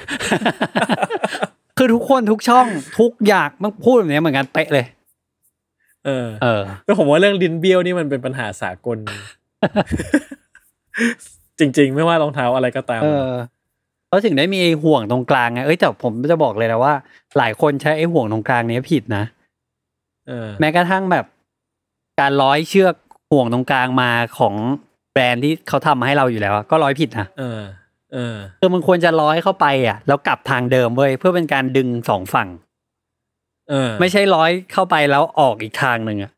[0.00, 2.66] ๆคือทุกคนทุกช่อง
[3.00, 4.86] ทุกอย่างมันพูดแบบนี้เหมือนกันเป๊ะเลย
[6.06, 8.98] เออ เออแล้วผมว่าเรื่องลิ้นเบี้ยวนี่มันเป็นปัญหาสากล
[11.58, 13.30] จริง ๆ ไม่ว่ารองเท้าอะไรก็ตาม เออ
[14.08, 16.94] เขาถึงได้มีไอ้ห่วงตรงกลางไงเอ้ยแต่ผมจะบอกเลยนะว่า
[17.38, 19.37] หลายคนใช้ไอ้ห่วงตรงกลางเนี้ยผิดนะเออ
[20.60, 21.24] แม้กระทั่งแบบ
[22.20, 22.94] การร้อยเชือก
[23.30, 24.54] ห่วงตรงกลางมาของ
[25.12, 27.60] แบรนด์ที่เขาทำมาให้เราอยู่แล้วอะก็ร้อยผิดนะเออ
[28.12, 32.48] เออคือมันควรจะร้อยเข้าไปอะ แล้วกลับทางเดิมเว้ยเพื่อเป็นการดึงสองฝั่ง
[33.70, 36.32] เออ ไม่ใช่ร้อยเข้าไปแล้วออกอีกทางหนึ่งอะ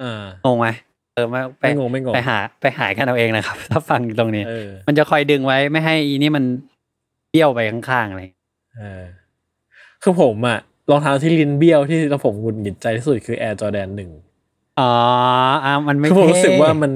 [0.00, 0.68] เอองงไหม
[1.14, 6.44] เออมาไปไม่งงไม่งงไปหา ไปหากันเอาเองนะครับ ถ้าฟังตรงนี้เออมันจะคอยดึงไว้ไม่ให้อีนี่มัน
[7.30, 8.20] เบี้ยวไปข้างๆอะไร
[8.76, 9.02] เออ
[10.02, 10.58] คือผมอะ
[10.90, 14.10] รองเท้าที่ลิ้นเบี้ยวที่เราผมหงุดหงิดใจที่สุดคือ Air Jordan หนึ่ง
[14.80, 14.92] อ๋อ
[15.64, 16.92] อะมันไม่คือผมเท่รู้สึกว่ามัน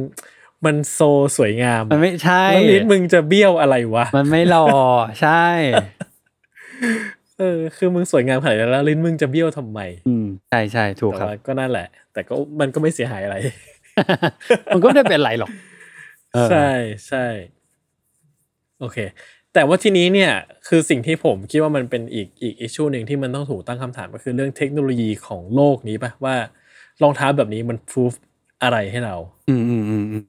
[0.66, 1.00] มันโซ
[1.36, 4.66] สวยงาม มันไม่ใช่แล้วลิ้นมึงจะเบี้ยวอะไรวะ มันไม่หล่อ
[5.22, 5.44] ใช่
[7.38, 13.36] เออ คือมึงสวยงามขนาดนั้นแล้ว ลิ้นมึงจะเบี้ยวทำไม อืมใช่ใช่ถูกแต่ครับว่าก็นั่นแหละ แต่ก็มันก็ไม่เสียหายอะไร
[14.74, 15.50] มันก็ไม่ได้เป็นไรหรอก
[16.32, 16.70] เออใช่
[17.08, 17.26] ใช่
[18.80, 18.98] โอเค
[19.54, 20.32] แต่ว่าทีนี้เนี่ย
[20.68, 26.34] คือสิ่งที่ผมคิดว่ามันเป็นอีกอีกอิชชูหนึ่งที่มันต้องถูกตั้งคำถามก็คือเรื่องเทคโนโลยีของโลกนี้ปะว่า
[27.02, 28.14] รองเท้าแบบนี้มันพิสูจ
[28.62, 29.14] อะไรให้เรา
[29.48, 30.22] อืมอืมอืมอืม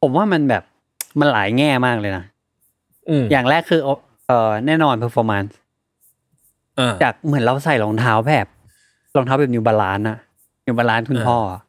[0.00, 0.62] ผมว่ามันแบบ
[1.20, 2.24] มันหลายแง่มากเลยนะ
[3.08, 3.80] อืมอย่างแรกคือ
[4.26, 5.52] เออแน่นอน performance
[6.78, 8.46] อ่าจากเหมือนเราใส่รองเท้าแบบ
[9.16, 10.18] รองเท้าแบบนิวบาลานอะ
[10.66, 11.60] นิวบาลานคุณอ่าพ่ออะ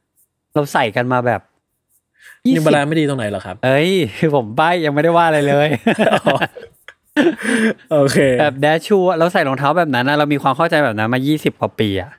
[0.53, 1.41] เราใส่กันมาแบบ
[2.45, 5.69] นิวบาลาน20ไม่ดีตรงไหนเหรอครับ เอ้ยคือผมป้ายยังไม่ได้ว่าอะไรเลย
[7.91, 12.11] โอเค แบบแดชชูอะเราใส่รองเท้าแบบนั้นอะเรามีความเข้าใจแบบนั้นมา20กว่าปีอะ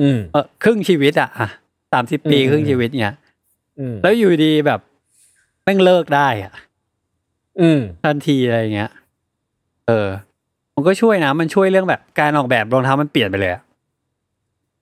[0.00, 1.48] อืมเออครึ่งชีวิตอะอะ
[1.92, 3.14] สามสิบปีอืมครึ่งชีวิตเนี่ย
[3.78, 4.80] อืมแล้วอยู่ดีแบบ
[5.64, 6.52] แม่งเลิกได้อะ
[7.60, 8.90] อืมทันทีอะไรเงี้ย
[9.86, 10.08] เออ
[10.74, 13.62] มันก็ช่วยนะ มันช่วยเรื่องแบบการออกแบบรองเท้ามันเปลี่ยนไปเลยอะ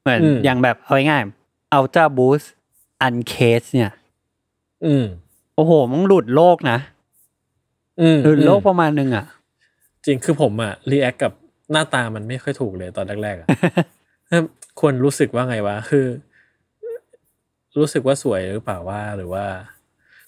[0.03, 2.05] เหมือนอืมอย่างแบบเอาง่ายๆ Ultra
[3.05, 3.93] Boost Uncaged เนี่ย
[4.85, 5.05] อืม
[5.57, 6.79] โอ้โหมันหลุดโลกนะ
[8.01, 9.27] อืมหลุดโลกอืมประมาณนึงอะ
[10.05, 11.33] จริงคือผมอะ react กับ
[11.73, 13.49] หน้าตามันไม่ค่อยถูกเลยตอนแรกๆอะ
[14.29, 14.45] เอิ่ม
[14.81, 16.07] ควรรู้สึกว่าไงวะ คือ
[17.79, 19.45] รู้สึกว่าสวยหรือเปล่าว่าหรือว่า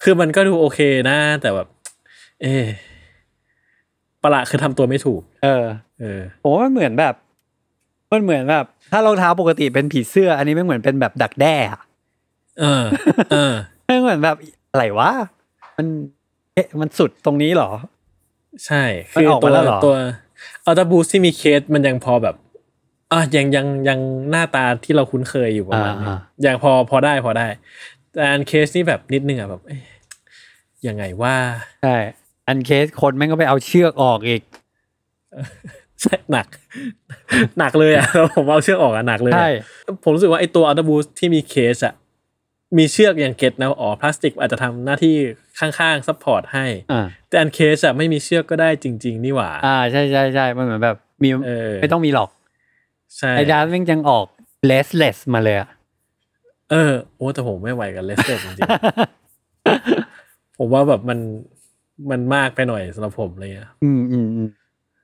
[0.03, 1.67] คือมันก็ดูโอเคนะแต่แบบ
[2.41, 2.67] เอะ
[4.23, 5.65] ประหลาดคือทำตัวไม่ถูก เออ
[5.99, 7.15] เออผมว่ามันเหมือนแบบ
[8.11, 11.79] มันเหมือนแบบ ถ้ารองเท้าปกติเป็นผีเสื้อ อันนี้ไม่เหมือนเป็นแบบดักแด้อะ
[12.59, 12.83] เออ
[13.31, 13.53] เออ
[13.85, 14.37] ไม่เหมือนแบบ
[14.71, 15.11] อะไรวะ
[15.77, 15.87] มัน
[16.53, 17.71] เอ๊ะมันสุดตรงนี้เหรอ
[18.65, 18.83] ใช่
[19.15, 19.95] มันคือออกตัมาวแล้วหรอตัว
[20.65, 22.35] อัลต b บูสที่มีเคสมันยังพอแบบ
[23.11, 26.13] อะยังยังยังหน้าตาที่เราคุ้นเคยอยู่ประมาณนี้
[26.45, 27.47] ยังพอพอได้พอได้
[28.13, 29.61] แต่ Uncagedนี่แบบนิดนึงอะแบบ
[30.87, 31.35] ยังไงว่า
[31.83, 31.95] ใช่
[32.47, 34.41] Uncaged คนแม่งก็ไปเอาเชือกออกอีก
[36.01, 36.47] ใช่หนัก
[37.59, 39.49] หนักเลยอะผมเอาเชือกออกอะหนักเลยใช่
[40.03, 41.93] ผมรู้สึกว่าไอตัวอัลต b บูสที่มีเคสอะ
[42.77, 45.15] มีเชือกยัง get นะอ๋อพลาสติกอาจจะทำหน้าที่
[45.59, 52.29] ข้างๆ support ให้อ่าแต่ Uncaged อะไม่มีเชือกก็ได้จริง ๆ นี่หว่า อ่าใช่ใช่ใช่มันเหมือนแบบมีเออไม่ต้องมีหรอก
[53.17, 54.25] ใช่ไอ้ดาร์แม่งยังออก
[54.69, 55.69] restless มาเลยอะ
[56.71, 61.19] เออโอ้แต่ผมไม่ไหวกับ laceless จริงๆผมว่าแบบมัน
[62.11, 64.47] มันมากไปหน่อยสำหรับผมอะไรเงี้ยอืมอืมอืม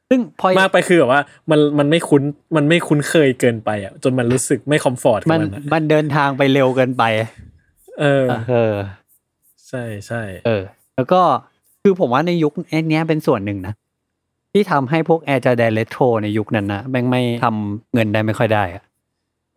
[0.09, 1.21] ซึ่งพอมากไปคือแบบว่า
[1.51, 2.23] มันมันไม่คุ้น
[2.55, 7.03] มันไม่คุ้นเคยเกินไปอะจนมันรู้สึกไม่คอมฟอร์ตกับมันมันอะมันเดินทางไปเร็วเกินไป
[7.99, 8.75] เออ เออ
[9.67, 10.63] ใช่ใช่เออ
[10.95, 11.21] แล้วก็
[11.81, 13.73] คือผมว่าในยุคไอ้เนี้ยเป็นส่วนหนึ่งนะ
[14.51, 18.83] ที่ทำให้พวกแอร์จาแดนเลโทรในยุคนั้นนะแม่งไม่ทำเงินได้ไม่ค่อยได้อะ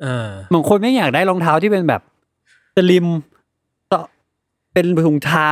[0.05, 2.03] อ่าบางคนไม่อยากได้รองเท้าที่เป็นแบบ
[2.77, 3.07] สลิม
[3.93, 3.99] ก็
[4.73, 5.51] เป็นถุงเท้า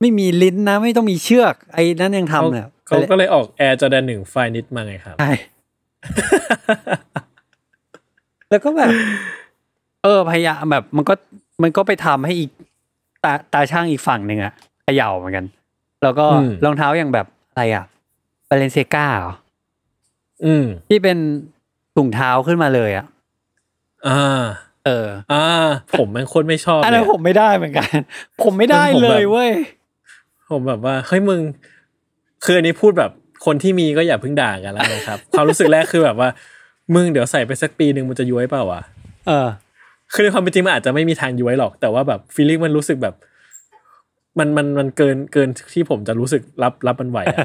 [0.00, 5.30] ไม่มีลิ้นนะ ไม่ต้องมีเชือก ไอ้นั้นยังทำเนี่ยเขาก็เลยออกแอร์จอแดนหนึ่งไฟนิดมาไงครับใช่
[8.50, 8.90] แล้วก็แบบ
[10.02, 11.14] เออพยายามแบบมันก็
[11.62, 12.50] มันก็ไปทำให้อีก
[13.24, 14.52] ตาตาช่างอีกฝั่งหนึ่งอะ
[14.84, 15.44] เขย่าเหมือนกัน
[16.02, 17.84] แล้วก็อืมรองเท้าอย่างแบบอะไรอะ
[18.48, 19.32] บาเลนเซกาเหรอ
[20.44, 21.18] อืมที่เป็น
[21.96, 23.06] ถุงเท้าขึ้นมาเลยอะ
[24.08, 24.44] อ่า
[24.86, 25.44] เออ อ่า
[25.98, 27.96] ผมมันโคนไม่ชอบอันเลนั้นยผมไม่ได้เหมือนกัน
[28.42, 29.50] ผมไม่ได้ผมเลแบบยเว้ย
[30.50, 31.40] ผมแบบว่าเฮ้ยมึง
[32.44, 33.10] คืออันนี้พูดแบบ
[33.44, 36.28] คนที่มีก็อย่าเพิ่งด่ากันแล้วนะครับ ความรู้สึกแรกคือแบบว่า
[36.94, 38.80] มึงเดี๋ยวใส่ไปสักปีหนึ่งมันจะย้วยเปล่าวะ
[39.26, 39.48] เออ
[40.12, 43.14] คือในความเป็นจริงมันอาจจะไม่มีทางย้วยหรอก แต่ว่าแบบฟีลลิ่งมันรู้สึกแบบ
[44.38, 47.38] มันมันมันเกินเกินที่ผมจะรู้สึกรับรับมันไหวอะ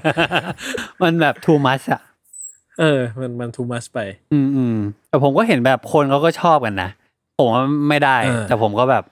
[1.04, 2.02] มันแบบ too much อะ
[2.80, 4.00] เออ มันมัน too much ไป
[4.34, 4.78] อืมอืม
[5.10, 6.90] แต่ผมก็เห็นแบบคนเขาก็ชอบกันนะ
[7.38, 9.04] ผมว่าไม่ได้ เออ แต่ผมก็แบบ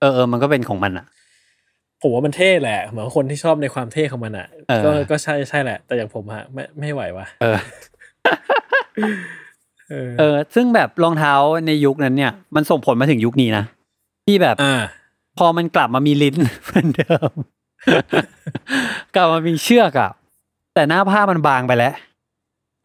[0.00, 1.06] เออเออมันก็เป็นของมันอะ
[2.02, 7.58] ผมว่ามันเท่แหละเหมือนคนที่ชอบในความเท่ของมันอะเออ ก็ก็ใช่ใช่แหละ แต่อย่างผมฮะไม่ไม่ไหวว่ะ เออ
[9.90, 11.32] เออเออ ซึ่งแบบรองเท้า
[11.66, 13.64] ในยุคนั้นเนี่ย มันส่งผลมาถึงยุคนี้นะ
[14.26, 14.82] ที่แบบอ่า
[15.38, 17.30] พอมันกลับมามีลิ้นเหมือนเดิม
[19.14, 20.10] กลับมามีเชือกอะ
[20.74, 21.94] แต่หน้าผ้ามันบางไปแล้ว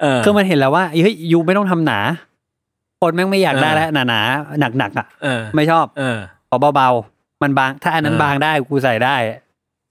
[0.01, 1.99] เออคือมันเห็นแล้วว่าเฮ้ยยูไม่ต้องทำหนา
[3.01, 4.19] คนแม่งไม่อยากได้อ่าแล้วหนาหนา
[4.59, 6.17] หนักหนักๆอะเออไม่ชอบเออ
[6.49, 9.15] ขอเบาๆมันบาง ถ้าอันนั้นอ่าบางได้กูใส่ได้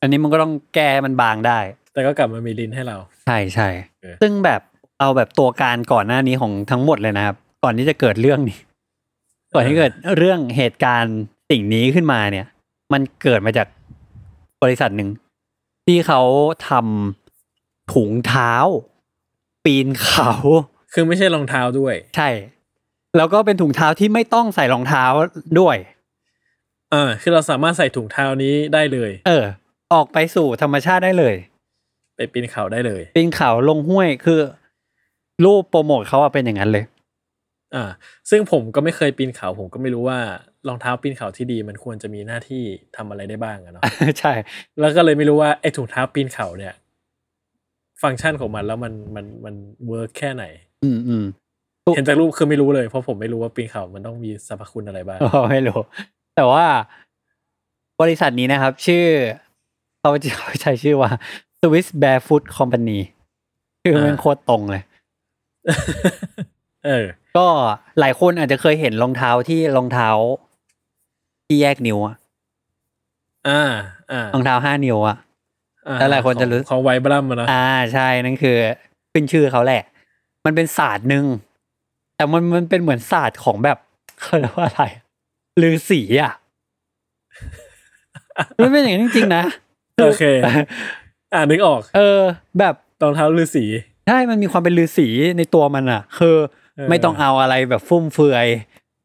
[0.01, 1.59] อันนี้มันก็ต้องแก้มันบางได้
[1.93, 3.69] แต่ก็กลับมามีลิ้นให้เรา ใช่ใช่
[4.03, 4.61] เออซึ่งแบบ
[5.03, 8.59] เอาแบบตัวการก่อนหน้านี้ของทั้งหมดเลยนะครับ ก่อนที่จะเกิดเรื่องนี้
[9.55, 11.19] ก่อนที่เกิดเรื่องเหตุการณ์
[11.51, 12.47] สิ่งนี้ขึ้นมาเนี่ย
[12.93, 13.67] มันเกิดมาจาก
[14.63, 15.09] บริษัทหนึ่ง
[15.87, 16.21] ที่เขา
[16.69, 18.55] ทำถุงเท้า
[19.65, 20.33] ปีนเขา
[20.93, 22.29] คือไม่ใช่รองเท้าด้วย ใช่
[23.17, 25.05] แล้วก็เป็นถุงเท้าที่ไม่ต้องใส่รองเท้า
[25.61, 25.77] ด้วย
[26.93, 29.45] เออคือเราสามารถใส่ถุงเท้านี้ได้เลย เออ
[29.93, 31.35] ออกไปสู่ธรรมชาติได้เลย
[32.17, 34.41] ไปปีนเขาได้เลยปีนเขาลงห้วยคือ
[35.45, 36.85] รูปโปรโมทเขาอะเป็นอย่างนั้นเลย
[37.75, 37.85] อ่า
[38.31, 40.19] ซึ่งผมก็ไม่เคยปีนเขา ผมก็ไม่รู้ว่า
[40.69, 42.63] รองเท้าปีนเขาที่ดีมันควรจะมีหน้าที่
[42.97, 43.83] ทำอะไรได้บ้างอะเนาะ
[44.21, 44.33] ใช่
[44.81, 46.75] แล้วก็เลยไม่รู้ว่าไอ้ถุงเท้าปีนเขาเนี่ย
[48.03, 49.55] ฟังก์ชันของมันแล้วมันมันมัน
[49.89, 50.45] เวิร์กแค่ไหน
[50.85, 51.25] อืมอืม
[51.95, 55.81] เห็นจากรูปคือไม่รู้เลยเพราะผมไม่รู้ว่าปีนเขามันต้องมีสรรพคุณอะไรบ้างอ๋อไม่รู้
[56.37, 56.65] แต่ว่า
[58.01, 59.05] บริษัทนี้นะครับ ชื่อ
[60.01, 61.11] เขาเขาใช้ชื่อว่า
[61.61, 62.99] Swiss Barefoot Company
[63.83, 64.83] คือมันอ่าโคตรตรงเลย
[66.87, 67.05] เออ
[67.37, 67.47] ก็
[68.01, 70.09] หลายคนอาจจะเคยเห็นรองเท้าที่รองเท้า
[71.47, 72.17] ที่แยกนิ้วอะ
[73.49, 73.63] อ่า
[74.13, 75.17] อ่ารองเท้าห้านิ้วอะ
[75.87, 78.57] อ่แล้วหลายคนจะรู้ของของไวบรัมอะนะอ่าใช่นั่นคือ
[79.13, 79.83] ขึ้นชื่อเขาแหละ
[80.45, 81.25] มันเป็นศาสตร์หนึ่ง
[82.17, 83.79] แต่มันมันเป็นเหมือนศาสตร์ของแบบ
[84.21, 84.83] เขาเรียกว่าอะไร
[85.63, 86.33] ลือสีอะ
[88.63, 89.43] มันเป็นอย่างนั้นจริงๆนะ
[90.03, 90.25] โอเค
[91.35, 92.21] อ่านึกออก เออ
[92.59, 93.65] แบบรองเท้าฤาษี
[94.09, 96.37] ใช่มันมีความเป็นลือสีในตัวมันอะ คือ
[96.77, 98.47] เออไม่ต้องเอาอะไรแบบฟุ่มเฟือย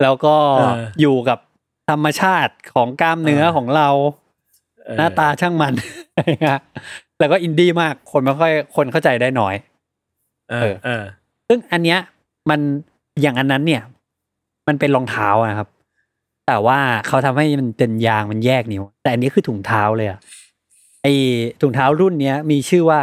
[0.02, 1.40] แล้วก็เอออยู่กับ
[1.90, 3.90] ธรรมชาติของกล้ามเนื้อเออของเรา
[4.86, 5.74] เออหน้าตาช่างมัน
[7.20, 9.56] แล้วก็อินดี้มากคนไม่ค่อยคนเข้าใจได้น้อย
[10.52, 11.04] เออเออ
[11.48, 12.00] ซึ่งอันเนี้ย
[12.50, 12.60] มัน
[13.22, 13.84] อย่างอันนั้นเนี่ย
[14.68, 15.68] มันเป็นรองเท้าอะครับ
[16.48, 20.20] แต่ว่าเขาทำให้มันเป็นยางมันแยกนิ้ว แต่อันนี้คือถุงเท้าเลยอะ
[21.04, 21.08] ไอ
[21.62, 23.00] ถุงเท้ารุ่นเนี้ยมีชื่อว่า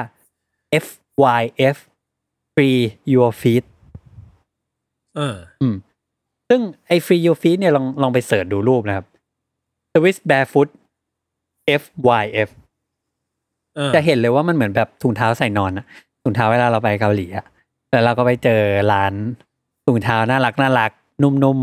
[1.17, 1.77] FYF
[2.55, 2.81] Free
[3.13, 3.65] Your Feet
[5.17, 5.37] เออ
[6.49, 9.07] ซึ่งไอ Free Your Feet เนี่ยลองลองไปเสิร์ชดูรูปนะครับ
[9.93, 10.69] Swiss Barefoot
[11.81, 12.49] FYF
[13.77, 15.87] เออจะเห็นเลยว่ามันเหมือนแบบถุงเท้าใส่นอนอะ
[16.23, 17.47] ถุงเท้าเวลาเราไปเกาหลีอะ
[17.91, 18.61] แล้วเราก็ไปเจอ
[18.93, 19.13] ร้าน
[19.87, 20.91] ถุงเท้าน่ารักน่ารัก
[21.23, 21.61] นุ่ม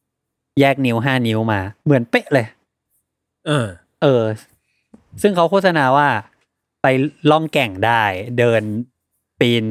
[0.00, 2.46] ๆ แยกนิ้วห้านิ้วมา เหมือนเป๊ะเลย
[3.46, 3.66] เออ
[4.02, 4.22] เออ
[5.22, 6.08] ซึ่งเขาโฆษณาว่า
[6.82, 6.86] ไป
[7.30, 8.04] ล่องแก่งได้
[8.38, 8.62] เดิน
[9.40, 9.64] ปีน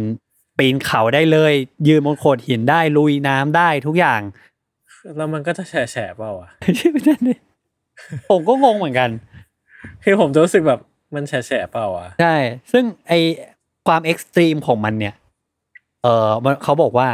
[0.58, 1.54] ปีนเขาได้เลย
[1.88, 4.22] ยืนบนโขดหินได้ลุยน้ำได้ทุกอย่าง
[5.18, 7.40] แล้วมันก็จะแฉะแฉะเปล่าอะใช่ไหมนั่นเลย
[8.30, 9.10] ผมก็งงเหมือนกัน
[10.04, 10.80] คือผมจะรู้สึกแบบ
[11.16, 12.36] มันแฉะแฉะเปล่าอะใช่
[12.72, 13.14] ซึ่งไอ
[13.88, 15.16] ความเอ็กซ์ตรีมของมันเนี่ย
[16.04, 17.08] เออมันเขาบอกว่า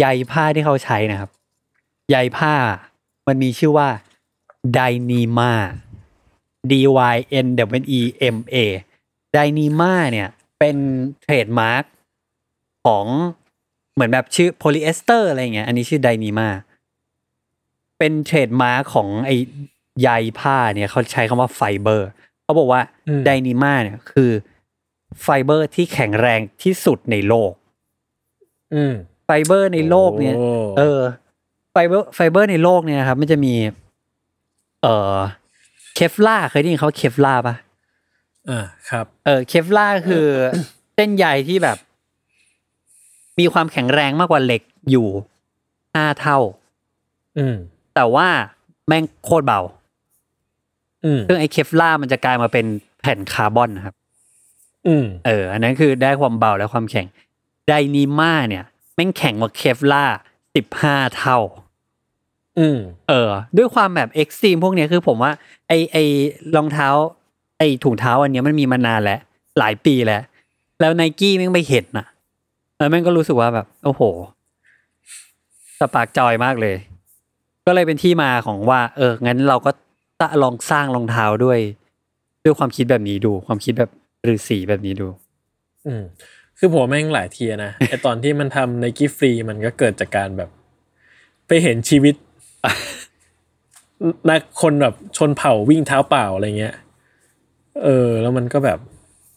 [0.00, 1.30] ใยผ้าที่เขาใช้นะครับ
[2.10, 2.54] ใยผ้า
[3.26, 3.88] มันมีชื่อว่า
[4.74, 4.80] ได
[5.10, 5.52] นีมา
[6.70, 6.72] D
[7.14, 7.46] Y N
[7.80, 8.00] W E
[8.34, 8.56] M A
[9.32, 10.76] ไดนีมาเนี่ยเป็น
[11.22, 11.84] เทรดมาร์ก
[12.84, 13.06] ของ
[13.94, 16.48] เหมือนแบบชื่อโพลีเอสเตอร์อะไรเงี้ยอันนี้ชื่อ Dyneema
[17.98, 19.30] เป็น trademark ของไอ
[20.02, 22.08] ใยผ้าเนี่ยเขาใช้คำว่าไฟเบอร์
[22.42, 24.30] เขาบอกว่าอืม Dyneema เนี่ยคือ
[25.22, 27.52] ไฟเบอร์ที่แข็งแรงที่สุดในโลก
[28.74, 28.92] อืม
[29.24, 31.00] ไฟเบอร์ในโลกเนี่ยโอ้เออ
[31.72, 33.54] fiber fiber ในโลกเนี่ยนะครับ มันจะมี
[34.82, 35.16] เอ่อ
[35.94, 37.54] Kevlar เคยได้ยินเขา Kevlar ปะ
[38.50, 40.26] อ่าครับ เออ Kevlar คือ
[40.94, 41.78] เส้นใยที่แบบ
[43.38, 45.08] มีความแข็งแรงมากกว่าเหล็กอยู่
[45.94, 46.38] ห้าเท่า
[47.38, 47.56] อืม
[47.94, 48.28] แต่ว่า
[48.86, 49.60] แม่งโคตรเบา
[51.04, 52.66] อืมซึ่งไอ้ Kevlar มันจะกลายมาเป็น
[53.00, 53.94] แผ่นคาร์บอนนะครับ
[54.86, 57.06] อืม เออ อันนั้นคือได้ความเบาและความแข็ง
[57.68, 60.04] Dyneema เนี่ย แม่งแข็งกว่า Kevlar
[60.54, 61.38] สิบห้าเท่า
[62.58, 65.32] อืม เออ ด้วยความแบบ extreme พวกเนี้ยคือผมว่า
[65.68, 65.96] ไอไอ
[66.56, 66.88] รองเท้า
[67.58, 69.20] ไอถุงเท้าอันนี้มันมีมานานแล้ว
[69.58, 70.22] หลายปีแล้ว
[70.80, 72.06] แล้วไนกี้แม่งไปเห็นน่ะ
[72.78, 74.02] แล้วแม่งก็รู้สึกว่าแบบ โอ้โห
[75.80, 76.76] spark joy มากเลย
[77.66, 79.70] ก็เลยเป็นที่มาของว่า เออ งั้นเราก็
[80.20, 81.58] ตะลองสร้างรองเท้าด้วย
[82.44, 83.90] ด้วยความคิดแบบนี้ดู ความคิดแบบ
[84.32, 85.08] ฤาษีแบบนี้ดู
[85.86, 86.02] อืม
[86.58, 90.50] คือผมแม่งหลายทีนะไอตอนที่มันทำในกิฟรีมันก็เกิดจากการแบบ
[91.46, 92.14] ไปเห็นชีวิต
[94.30, 96.74] นักคนแบบชนเผ่าวิ่งเท้าเปล่าอะไรเงี้ย
[97.84, 98.78] เออ แล้วมันก็แบบ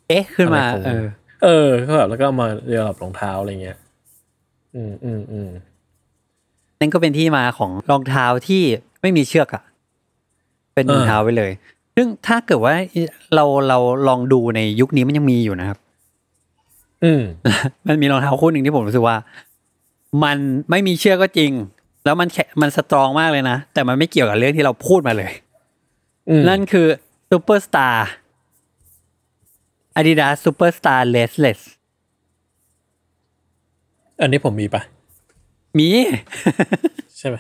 [0.08, 1.06] เอ๊ะขึ้นมาอะไรของเออ
[1.44, 3.78] เออก็แบบแล้วก็เอามาเรียบรองเท้าอะไรเงี้ย
[4.76, 5.50] อืมอืมอืม
[6.80, 8.62] นั่นก็เป็นที่มาของรองเท้าที่
[9.02, 9.64] ไม่มีเชือกอะ
[10.74, 11.52] เป็นรองเท้าไปเลย
[11.96, 12.74] ซึ่งถ้าเกิดว่า
[13.36, 13.78] เราเรา
[14.08, 15.78] ลองดูในยุคนี้มันยังมีอยู่นะครับ
[17.04, 17.22] อืม
[17.88, 19.18] มันมีรองเท้าคู่หนึ่งที่ผมรู้สึกว่า
[20.24, 20.38] มัน
[20.70, 21.52] ไม่มีเชือกก็จริง
[22.06, 25.32] แล้วมันแข็งมัน strong มากเลยนะ แต่มันไม่เกี่ยวกับเรื่องที่เราพูดมาเลย
[26.30, 26.88] อืมนั่นคือ
[27.30, 28.10] Superstar
[30.00, 31.62] Adidas Superstar Laceless
[34.22, 34.82] อันนี้ผมมีปะ
[35.78, 35.88] มี
[37.18, 37.36] ใช่ไหม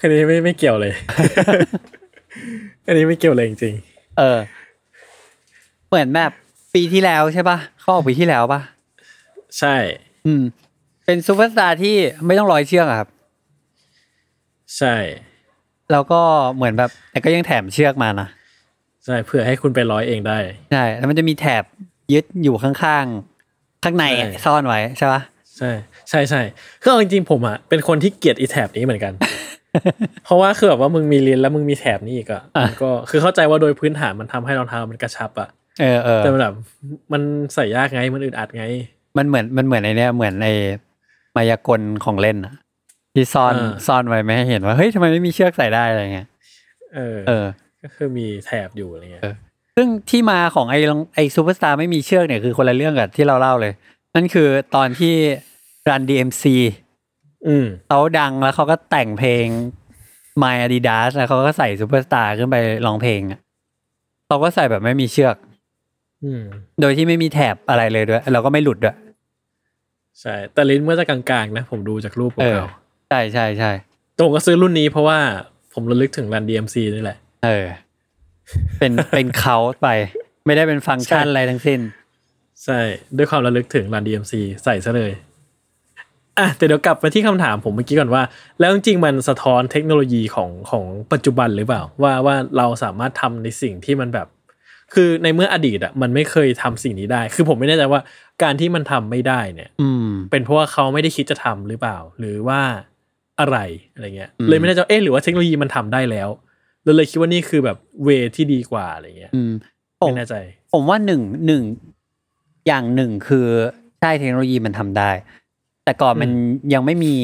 [0.00, 0.92] อันนี้ไม่ไม่เกี่ยวเลย
[2.86, 3.74] อันนี้ไม่เกี่ยวเลยจริง
[4.18, 4.38] เออ
[5.88, 6.32] เหมือนแบบ
[6.74, 9.76] ปีที่แล้วใช่ปะเขาออกปีที่แล้วปะๆใช่
[10.26, 10.42] อืม
[11.04, 13.08] เป็นซูเปอร์สตาร์ที่ไม่ต้องร้อยเชือกอะครับ
[14.78, 14.94] ใช่
[15.92, 16.20] แล้วก็
[16.54, 18.28] เหมือนแบบแต่ก็ยังแถมเชือกมานะ
[19.06, 20.38] ใช่เพื่อให้คุณไปร้อยเองได้
[20.72, 21.64] ใช่แล้วมันจะมีแถบ
[22.12, 25.20] ยึดอยู่ข้างๆ ข้างในใช่ซ่อนไว้ใช่ปะ
[25.58, 25.70] ใช่
[26.10, 26.40] ใช่ใช่
[26.82, 29.12] คือเอาจริงๆผมอะเป็นคนที่เกลียดอีแถบนี้เหมือนกัน
[30.24, 35.48] เพราะว่าคือแบบว่ามึงมีลิ้นแล้วมึงมีแถบนี้อีกอะมันก็คือเข้าใจว่าโดยพื้นฐานมันทำให้รองเท้ามันกระชับอะ
[35.80, 36.54] เออเออแต่มันแบบ
[37.12, 37.22] มัน
[37.54, 38.64] ใส่ยากไงมันอึดอัดไง
[39.18, 40.48] มันเหมือนมันเหมือนไอเนี้ยเหมือนไอ
[41.36, 42.54] มายากลของเล่นอะ
[43.14, 46.28] ที่ซ่อนอ่าซ่อนไว้ไม่ให้เห็นว่าเฮ้ยทำไมไม่มีเชือกใส่ได้อะไรเงี้ย
[46.94, 47.46] เออเออ
[47.82, 49.34] ก็คือมีแถบอยู่อะไรเงี้ยเออ
[49.76, 53.72] ซึ่งที่มาของไอ้รองไอ้ซูเปอร์สตาร์ไม่มีเชือกเนี่ยคือคนละเรื่องกับที่เราเล่าเลย
[54.14, 55.14] นั่นคือตอนที่
[55.88, 56.44] Run DMC
[57.48, 59.46] อืมเขาดังแล้วเขาก็แต่งเพลง
[60.42, 63.40] My Adidas แล้วเขาก็ใส่ซูเปอร์สตาร์ขึ้นไปร้องเพลงอะ
[64.26, 65.36] เขาก็ใส่แบบไม่มีเชือก
[66.24, 66.42] อืม
[66.80, 68.96] โดยที่ไม่มีแถบอะไรเลยด้วย เราก็ไม่หลุดด้วย
[70.20, 72.68] ใช่แต่ลิ้นเหมือนจะกางๆนะ ผมดูจากรูปของเออเขา
[73.10, 73.70] ใช่ใช่ใช่
[74.26, 75.18] ผมก็ซื้อรุ่นนี้เพราะว่า
[75.74, 77.66] ผมระลึกถึงรัน DMC นี่แหละ เออ
[78.78, 79.88] เป็นเป็นเขาไป
[80.46, 81.80] ไม่ได้เป็นฟังก์ชันใช่อะไรทั้งสิ้น
[82.64, 82.80] ใช่
[83.16, 84.32] ด้วยความระลึกถึงรัน DMC
[84.64, 85.12] ใส่ซะเลย
[86.38, 88.22] อะแต่เดี๋ยวกลับไปที่คำถามผมเมื่อกี้ก่อนว่า
[88.60, 94.26] แล้วจริงๆมันสะท้อนเทคโนโลยีของของปัจจุบันหรือเปล่า ว่าว่าเราสามารถทำในสิ่งที่มันแบบ
[94.94, 98.00] คือในเมื่ออดีตอะมันไม่เคยทำสิ่งนี้ได้ คือผมไม่แน่ใจว่า
[98.42, 102.60] การที่มันทำไม่ได้เนี่ย อืม เป็นเพราะว่าเขาไม่ได้คิดจะทำหรือเปล่า หรือว่า
[103.40, 103.56] อะไร
[103.92, 106.28] อะไรเงี้ยอืมเลยไม่แน่ใจว่าเอ๊ะหรือว่าเทคโนโลยีมันทำได้แล้ว
[106.82, 109.52] เลยเลยคิดว่านี่คือแบบ way ที่ดีกว่าอะไรเงี้ยอืม
[110.00, 110.34] ผมไม่แน่ใจ
[110.72, 111.62] ผมว่าหนึ่งหนึ่ง
[112.66, 113.46] อย่างหนึ่งคือ
[114.00, 115.10] ใช่เทคโนโลยีมันทำได้
[115.84, 116.30] แต่ก่อนมัน
[116.74, 117.14] ยังไม่มี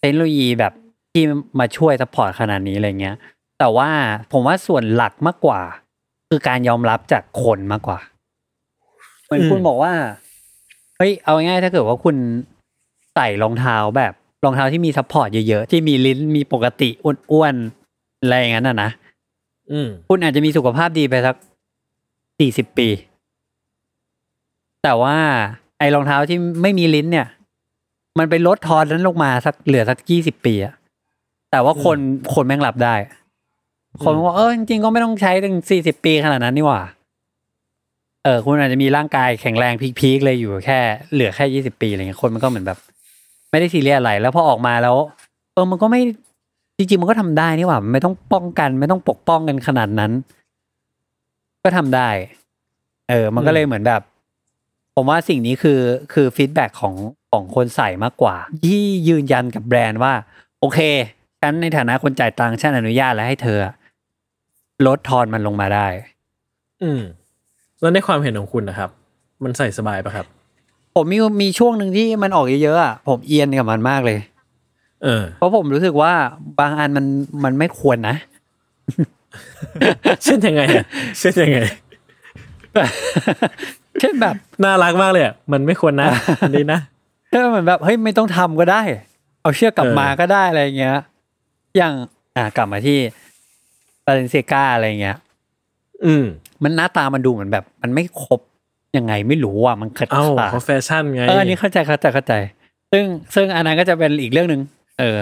[0.00, 0.72] เทคโนโลยีแบบ
[1.12, 1.24] ที่
[1.58, 3.16] มาช่วย support ขนาดนี้อะไรเงี้ย
[3.58, 3.88] แต่ว่า
[4.32, 5.60] ผมว่าส่วนหลักมากกว่า
[6.28, 7.98] คือการยอมรับจากคนมากกว่า
[9.24, 9.92] เหมือนอืมคุณบอกว่า
[10.96, 12.16] เฮ้ยเอาง่ายๆถ้าเกิดว่าคุณ
[13.14, 14.12] ใส่รองเท้าแบบ
[14.44, 16.90] รองเท้าที่มี support เยอะๆ ที่มีลิ้นมีปกติ
[17.32, 17.79] อ้วนๆ
[18.20, 18.90] อะไรอย่างนั้นอะนะ
[19.72, 21.36] อืมคุณอาจจะมีสุขภาพดีไปสัก
[22.38, 22.88] สี่สิบปี
[24.82, 25.16] แต่ว่า
[25.78, 27.26] ไอ้รองเท้าที่ไม่มีลิ้นเนี่ย
[28.18, 30.74] มันไปลดทอนนั้นลงมาสักเหลือสักยี่สิบปีอะ
[31.50, 31.98] แต่ว่าคน
[32.34, 32.94] คนแม่งรับได้
[34.02, 36.80] คนบอกว่าเออจริงๆก็ไม่ต้องใช้ถึงสี่สิบปีขนาดนั้นนี่หว่า
[38.24, 40.78] เออ คุณอาจจะมีร่างกายแข็งแรง peak ๆเลยอยู่แค่
[41.12, 42.78] เหลือแค่ยี่สิบปีอะไรเงี้ยคนมันก็เหมือนแบบ
[43.50, 44.96] ไม่ได้ซีเรียสอะไร แล้วพอออกมาแล้ว
[45.54, 46.00] เออมันก็ไม่
[46.80, 50.12] จริงๆมันก็ทำได้นี่หว่ามันไม่ต้องป้องกัน ไม่ต้องปกป้องกันขนาดนั้น
[51.62, 52.08] ก็ทำได้
[53.08, 54.02] เออ มันก็เลยเหมือนแบบ
[54.94, 55.80] ผมว่าสิ่งนี้คือ
[56.12, 56.94] คือ feedback ของ
[57.30, 60.12] ของคนใส่มากกว่า ที่ยืนยันกับแบรนด์ว่า
[60.60, 60.78] โอเค
[61.40, 63.58] ฉันในฐานะคนจ่ายตังค์ฉันอนุญาตแล้วให้เธอ
[64.86, 65.86] ลดทอนมันลงมาได้
[66.82, 67.02] อืม
[67.80, 68.90] แล้วในความเห็นของคุณนะครับ
[69.42, 70.26] มันใส่สบายปะครับ
[70.94, 74.18] ผมมีมีช่วงหนึ่งที่มันออกเยอะๆอะผมเอียนกับมันมากเลย
[75.04, 76.12] เออเพราะผมรู้สึกว่า
[76.58, 77.06] บางอันมัน
[77.44, 78.16] มันไม่ควรนะ
[80.24, 80.84] เช่นยังไงอะ
[81.18, 81.60] เช่นยังไง
[84.00, 84.34] เช่นแบบ
[84.64, 86.08] น่ารักมากเลยอะมันไม่ควรนะ
[86.40, 86.80] อันนี้นะ
[87.28, 88.80] เช่นเหมือนแบบเฮ้ยไม่ต้องทำก็ได้
[89.42, 90.96] เอาเชือกกลับเออมาก็ได้อะไรเงี้ย
[91.76, 91.94] อย่าง
[92.36, 92.98] อะกลับมาที่
[94.04, 95.16] บาเลนเซกาอะไรเงี้ย
[96.04, 96.24] อืม
[96.62, 98.40] มันหน้าตามันดูเหมือนแบบ มันไม่ครบ
[98.96, 102.34] ยังไงไม่รู้อะมันขัดเอ้าขาดเขาแฟชั่นไงเอออันนี้เข้าใจเข้าใจเข้าใจ
[102.92, 104.60] ซึ่งซึ่งอันนั้นก็จะเป็นอีกเรื่องหนึ่ง
[105.00, 105.18] เออ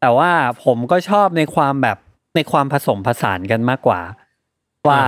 [0.00, 0.30] แต่ว่า
[0.64, 1.98] ผมก็ชอบในความแบบ
[2.36, 4.00] ในความผสมผสานกันมากกว่า
[4.88, 5.02] ว่า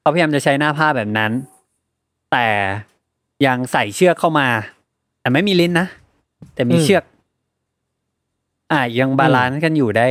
[0.00, 1.32] เขาพยายามจะใช้หน้าผ้าแบบนั้น
[2.32, 2.48] แต่
[3.46, 4.48] ยังใส่เชือกเข้ามา
[5.20, 5.86] แต่ไม่มีลิ้นนะ
[6.54, 7.04] แต่มีอืมเชือก
[8.72, 10.08] อ่ายัง balance กันอยู่ได้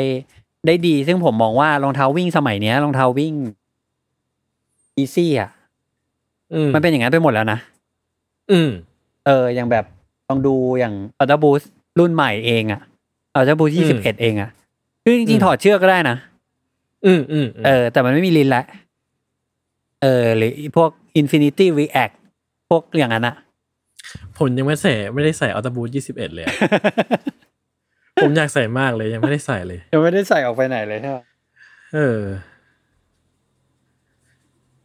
[0.65, 3.33] ได้ดี ซึ่งผมมองว่ารองเท้าวิ่งสมัยเนี้ยรองเท้าวิ่ง
[4.97, 5.49] easy อะ
[6.53, 7.59] อืมมันเป็นอย่างนั้นไปหมดแล้วนะ
[8.51, 8.69] อืม
[9.25, 9.85] เออ อย่างแบบ
[10.27, 11.63] ลองดูอย่างอัลต b บูส
[11.99, 12.81] รุ่นใหม่เองอะ
[13.33, 14.49] อัลต b บูสอืยี่สิบมเอ็ดเองอะ
[15.03, 16.17] คือจอืริงมๆถอดเชือกก็ได้นะ
[17.05, 18.65] อืมอืมเออ แต่มันไม่มีลิ้นแล้ว
[20.01, 20.89] เออ หรือพวก
[21.21, 22.15] Infinity React
[22.69, 23.35] พวกอย่างนั้นอะ
[24.37, 26.55] ผมยังไม่ใส่ไม่ได้ใส่อัลตบูทยี่สิบเอ็ดเลยอะ
[28.21, 31.17] ผมอยากใส่มากเลยยังไม่ได้ใส่เลย ยังไม่ได้ใส่ออกไปไหนเลยใช่ไหม
[31.93, 32.21] เออ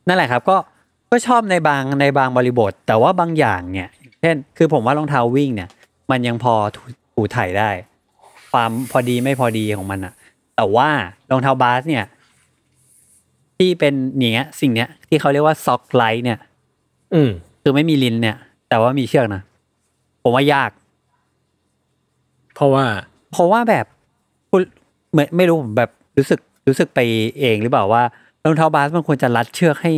[0.08, 0.56] นั่นแหละครับ ก็
[1.10, 3.88] ก็ชอบในบางในบางบริบท แต่ว่าบางอย่างเนี่ย
[4.20, 5.68] เช่น คือผมว่ารองเท้าวิ่งเนี่ย
[6.10, 6.54] มันยังพอ
[7.22, 7.70] ถูถูไถ่ได้
[8.52, 10.14] ความพอดีไม่พอดีของมันอะ
[10.56, 10.88] แต่ว่า
[11.30, 12.04] รองเท้าบาสเนี่ย
[13.58, 16.38] ที่เป็นเนี้ย สิ่งเนี้ย ที่เขาเรียกว่าซ็อกไลท์เนี่ย
[17.14, 17.30] อืม
[17.62, 18.36] คือไม่มีลิ้นเนี่ย
[18.68, 19.42] แต่ว่ามีเชือกนะ
[20.22, 20.70] ผมว่ายาก
[22.54, 22.84] เพราะว่า
[23.32, 23.86] เพราะว่าแบบ
[24.50, 24.62] คุณ
[25.10, 27.00] เหมือนไม่รู้ผมแบบรู้สึกรู้สึกไป
[27.40, 28.02] เองหรือเปล่าว่า
[28.44, 29.92] รองเท้าบาสมันควรจะรัดเชือกให้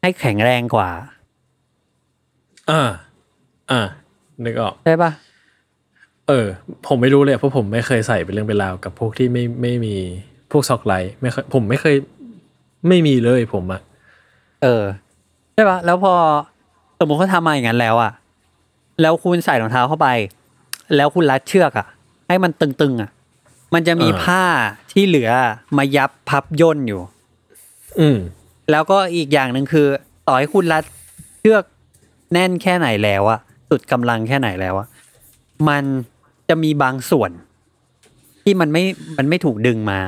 [0.00, 0.88] ให้แข็งแรงกว่า
[2.70, 2.88] อ่า
[3.70, 3.80] อ่า
[4.44, 5.10] นึกออกใช่ปะ
[6.28, 6.46] เออ
[6.86, 9.94] ผมไม่รู้เลยเพราะผมไม่เคยใส่เป็นเรื่องเป็นราวกับพวกที่ไม่ไม่มี
[10.50, 11.96] พวกซอกไลท์ไม่เคยผมไม่เคย
[12.88, 13.80] ไม่มีเลยผมอะ
[14.62, 14.82] เออ
[15.54, 16.14] ใช่ปะแล้วพอ
[16.98, 18.12] สมมติเขาทำมาอย่างนั้นแล้วอะ
[19.00, 20.08] แล้วคุณใส่รองเท้าเข้าไป
[20.96, 21.86] แล้วคุณรัดเชือกอะ
[22.28, 23.10] ให้มันตึงๆอะ
[23.74, 24.42] มันจะมีผ้า
[24.92, 25.30] ที่เหลือ
[25.76, 27.00] มายับพับย่นอยู่
[28.00, 28.18] อืม
[28.70, 29.86] แล้วก็อีกอย่างหนึ่งคือ
[30.28, 30.84] ต่อให้คุณรัด
[31.40, 31.64] เชือก
[32.32, 33.38] แน่นแค่ไหนแล้วอะ
[33.70, 34.86] สุดกำลังแค่ไหนแล้วอะ
[35.68, 35.84] มัน
[36.48, 37.30] จะมีบางส่วน
[38.42, 38.84] ที่มันไม่
[39.18, 39.98] มันไม่ถูกดึงมา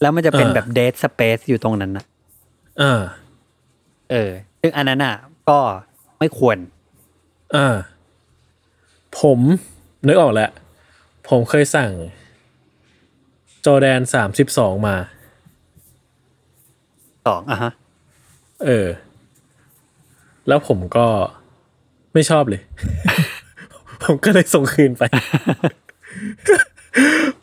[0.00, 2.04] แล้วมันจะเป็นเออแบบเด d สเปซอยู่ตรงนั้นนะ
[2.80, 3.00] อ่า
[4.10, 5.14] เออ ซึ่งอันนั้นอะ
[5.48, 5.58] ก็
[6.18, 6.56] ไม่ควร
[7.54, 7.76] อ่า
[9.20, 9.38] ผม
[10.06, 10.50] นึกออกแล้ว
[11.28, 11.90] ผมเคยสั่ง
[13.66, 14.96] จอแดนสามสิบสองมา
[17.26, 17.72] สองอะฮะ
[18.64, 18.86] เออ
[20.48, 21.06] แล้วผมก็
[22.14, 22.62] ไม่ชอบเลย
[24.04, 25.02] ผมก็เลยส่งคืนไป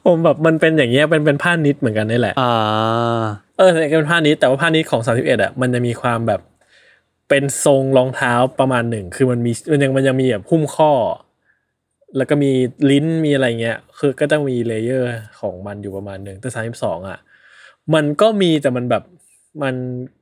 [0.06, 3.22] ผมแบบมันเป็นอย่างเงี้ยเป็นเป็นผ้านิดเหมือนกันนี่แหละอ่า
[3.58, 6.42] เออเป็นผ้านิดแต่ว่าผ้านิดของสามสิบเอ็ดอะมันจะมีความแบบ
[7.30, 10.92] เป็นทรงรองเท้าประมาณหนึ่งคือมันมีมันยังมันยังมีแบบหุ้มข้อ
[12.18, 12.52] แล้วก็มี
[12.90, 17.20] ลิ้นมีอะไรเงี้ย คือก็ต้องมี layer ของมันอยู่ประมาณหนึ่งแต่สามสิบสองอะ
[17.94, 19.04] มันก็มีแต่มันแบบ
[19.64, 19.76] มัน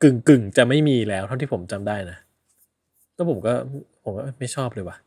[0.03, 2.17] กึ่งกึ่งๆจะไม่มีแล้วเท่าที่ผมจำได้นะ
[3.15, 3.53] แล้วผมก็
[4.03, 5.06] ผมก็ไม่ชอบเลยว่ะแ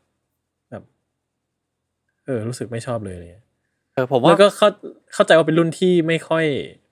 [2.25, 3.43] เออรู้สึกไม่ชอบเลยอะไรเลย
[3.93, 4.67] เออผมว่าแล้วก็เข้า
[5.13, 6.45] เข้าใจว่าเป็นรุ่นที่ไม่ค่อย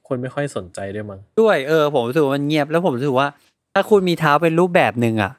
[0.08, 3.28] คนไม่ค่อยสนใจด้วยมั้งด้วยเออผมรู้สึกว่ามันเงียบแล้วผมรู้สึกว่า
[3.74, 5.32] ถ้าคุณมีเท้าเป็นรูปแบบหนึ่งอะ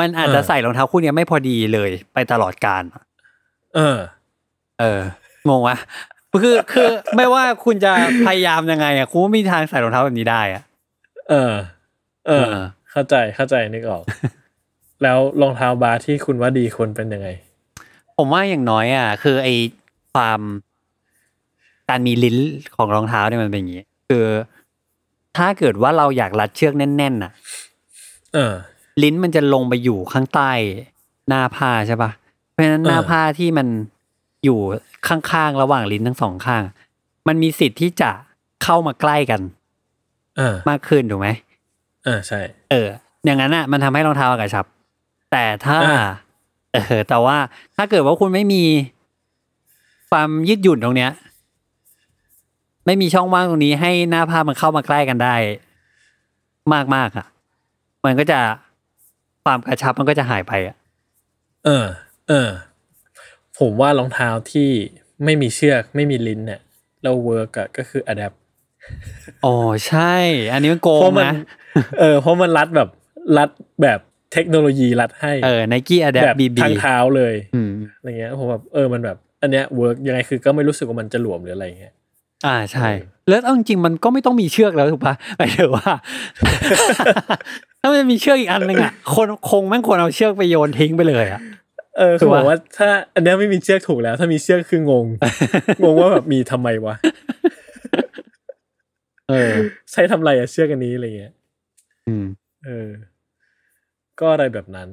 [0.00, 3.02] มันอาจจะเออใส่รองเท้าคู่เนี้ยไม่พอดีเลยไปตลอดการอะ
[3.76, 3.98] เออ
[4.80, 5.00] เออ
[5.48, 5.76] งงวะ
[6.42, 7.92] คือคือไม่ว่าคุณจะ
[8.26, 10.62] พยายามยังไงอะคุณก็ไม่มีทางใส่รองเท้าแบบนี้ได้อะ
[11.30, 11.52] เออ
[12.26, 14.02] เออ เออ เข้าใจเข้าใจนึกออก
[15.02, 17.28] แล้วรองเท้าบาสที่คุณว่าดีควรเป็นยังไง
[18.16, 19.48] ผมว่าอย่างน้อยอะ คือไอ
[20.12, 20.40] ความ
[21.88, 22.36] การมีลิ้น
[22.76, 24.26] ของรองเท้าเนี่ยมันเป็นอย่างนี้ คือ
[25.36, 27.32] ถ้าเกิดว่าเราอยากรัดเชือกแน่นๆน่ะ
[28.34, 28.54] เออ
[29.02, 30.50] ลิ้นมันจะลงไปอยู่ข้างใต้
[31.28, 32.10] หน้าผ้าใช่ปะ
[32.50, 33.66] เพราะฉะนั้นหน้าเออผ้าที่มัน
[34.44, 34.58] อยู่
[35.08, 36.62] ข้างๆระหว่างลิ้นทั้งสองข้าง
[37.28, 38.10] มันมีสิทธิ์ที่จะ
[38.62, 39.40] เข้ามาใกล้กัน
[40.38, 41.28] เออ มากขึ้นถูกไหม
[42.04, 42.40] เออใช่
[42.70, 42.88] เออ
[43.24, 44.64] อย่างนั้นอะ มันทำให้รองเท้ากระชับ
[45.32, 46.04] แต่ถ้าอ่า
[46.74, 47.36] เออแต่ว่า
[47.76, 48.62] ถ้าเกิดว่าคุณไม่มี
[50.10, 51.10] ความยืดหยุ่นตรงเนี้ย
[52.86, 55.34] ไม่มีช่องว่างตรงนี้ให้หน้าผ้ามันเข้ามาใกล้กันได้
[56.72, 57.26] มากมากๆอะ
[58.04, 58.40] มันก็จะ
[59.44, 60.76] ความกระชับมันก็จะหายไปอะ
[61.64, 61.86] เออ
[62.28, 62.50] เออ
[63.58, 64.70] ผมว่ารองเท้าที่
[65.24, 66.60] ไม่มีเชือกไม่มีลิ้นเนี่ย
[67.02, 68.36] แล้ว work อะก็คือ Adapt
[69.44, 69.54] อ๋อ
[69.88, 70.14] ใช่
[70.52, 71.34] อันนี้มันโกงเพราะมันนะ
[72.00, 72.88] เออเพราะมันรัดแบบ
[73.36, 73.50] รัด
[73.82, 74.00] แบบ
[74.34, 81.94] เทคโนโลยีรัดให้เออ Nike Adapt แบบ BB ทางเท้าเลยอืมอะไรเงี้ยผมแบบเออมันแบบอันเนี้ยเวิร์กยังไงคือก็ไม่รู้สึกว่ามันจะหลวมหรืออะไรเงี้ย
[82.46, 82.88] อ่าใช่
[83.28, 85.90] แล้วเอาจริงๆมันก็ไม่ต้องมีเชือกแล้วถูกปะหมายถึงว่า
[87.80, 91.40] ถ้ามันมีเชือกอีกอันหนึ่งอะคนคงแม่งควรเอาเชือกไปโยนทิ้งไปเลยอะ
[91.98, 95.06] เออถูคือกบปะอกว่าถ้าอันเนี้ยไม่มีเชือกถูกแล้ว ถ้ามีเชือกคืองง
[95.82, 96.94] งงว่าแบบมีทำไมวะ
[99.30, 99.52] เออ
[99.92, 101.32] ใช้ทำไรอะเชือกอันนี้อะไรเงี้ย
[102.08, 102.26] อืม
[102.64, 102.88] เออ
[104.20, 104.88] ก็อะไรแบบนั้น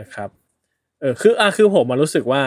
[0.00, 0.28] นะครับ
[1.00, 2.42] เออคืออะคือผมมารู้สึกว่า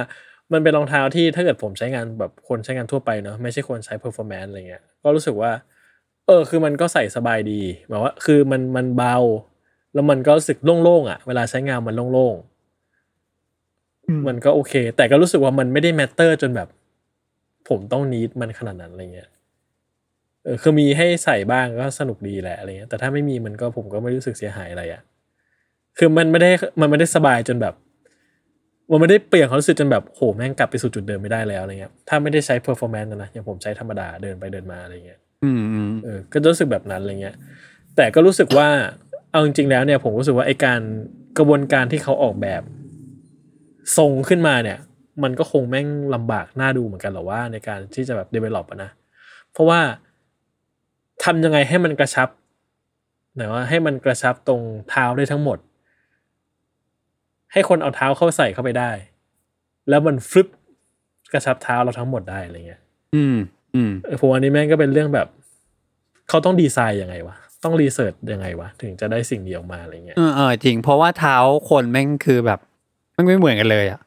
[0.54, 5.52] มันเป็นรองเท้าที่ถ้าเกิดผมใช้งานแบบคนใช้งานทั่วไปเนาะไม่ใช่คนใช้ performance อะไรเงี้ยก็รู้สึกว่า
[6.28, 9.18] เออคือมันก็ใส่สบายดีแบบว่าคือมันมันเบา
[9.94, 16.68] แล้วมันก็รู้สึกโล่งๆอะ เวลาใช้งานมันโล่งๆมันก็โอเค แต่ก็รู้สึกว่ามันไม่ได้แมตเตอร์จนแบบ
[17.70, 19.30] ผมต้องนีดมันขนาดนั้นอะไรเงี้ย
[20.44, 25.02] เออคือมีให้ใส่บ้างก็สนุกดีแหละอะไรเงี้ยแต่ถ้าไม่มีมันก็ผมก็ไม่รู้สึกเสียหายอะไรอะ
[25.98, 26.50] คือมันไม่ได้
[26.82, 27.74] มันไม่ได้สบายจนแบบ
[28.92, 37.36] มันไม่ได้เปลี่ยนความรู้สึกจนแบบโหแม่งกลับไปสู่จุดเดิมไม่ได้แล้วอะไรเงี้ยถ้าไม่ได้ใช้ performance นะนะอย่างผมใช้ธรรมดาเดินไปเดินมาอะไรเงี้ยอืมอืมเออก็จะรู้สึกแบบนั้นอะไรเงี้ย
[37.96, 38.68] แต่ก็รู้สึกว่า
[39.32, 40.80] เอาจริงๆแล้วเนี่ย ผมรู้สึกว่าไอการ
[41.38, 42.62] กระบวนการที่เขาออกแบบ
[43.98, 44.78] ทรงขึ้นมาเนี่ย
[45.24, 48.92] มันก็คงแม่งลำบากน่าดูเหมือนกันหรอว่าในการที่จะแบบ develop อะนะ
[49.52, 49.80] เพราะว่า
[51.24, 52.30] ทำยังไงให้มันกระชับ
[53.36, 55.58] ไหนว่าให้มันกระชับตรงเท้าได้ทั้งหมด
[57.54, 58.92] ให้คนเอาเท้าเข้าใส่เข้าไปได้
[59.90, 60.48] แล้วมันฟลิป
[61.32, 62.82] กระชับเท้าเราทั้งหมดได้อะไรเงี้ย
[63.16, 63.38] อืม
[63.76, 65.28] อืมเออผมอันนี้แม่งก็เป็นเรื่องแบบ
[66.30, 71.36] เขาต้องดีไซน์ยังไงวะ ต้องรีเสิร์ชยังไงวะ ถึงจะได้สิ่งนี้ออกมาอะไรเงี้ย เออเออจริง เพราะว่าเท้า
[71.70, 72.60] คนแม่งคือแบบ
[73.14, 74.00] แม่งไม่เหมือนกันเลยอะ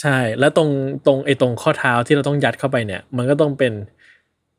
[0.00, 0.70] ใช่ แล้วตรง
[1.06, 3.72] ตรงไอ้ตรงข้อเท้าที่เราต้องยัดเข้าไปเนี่ย มันก็ต้องเป็น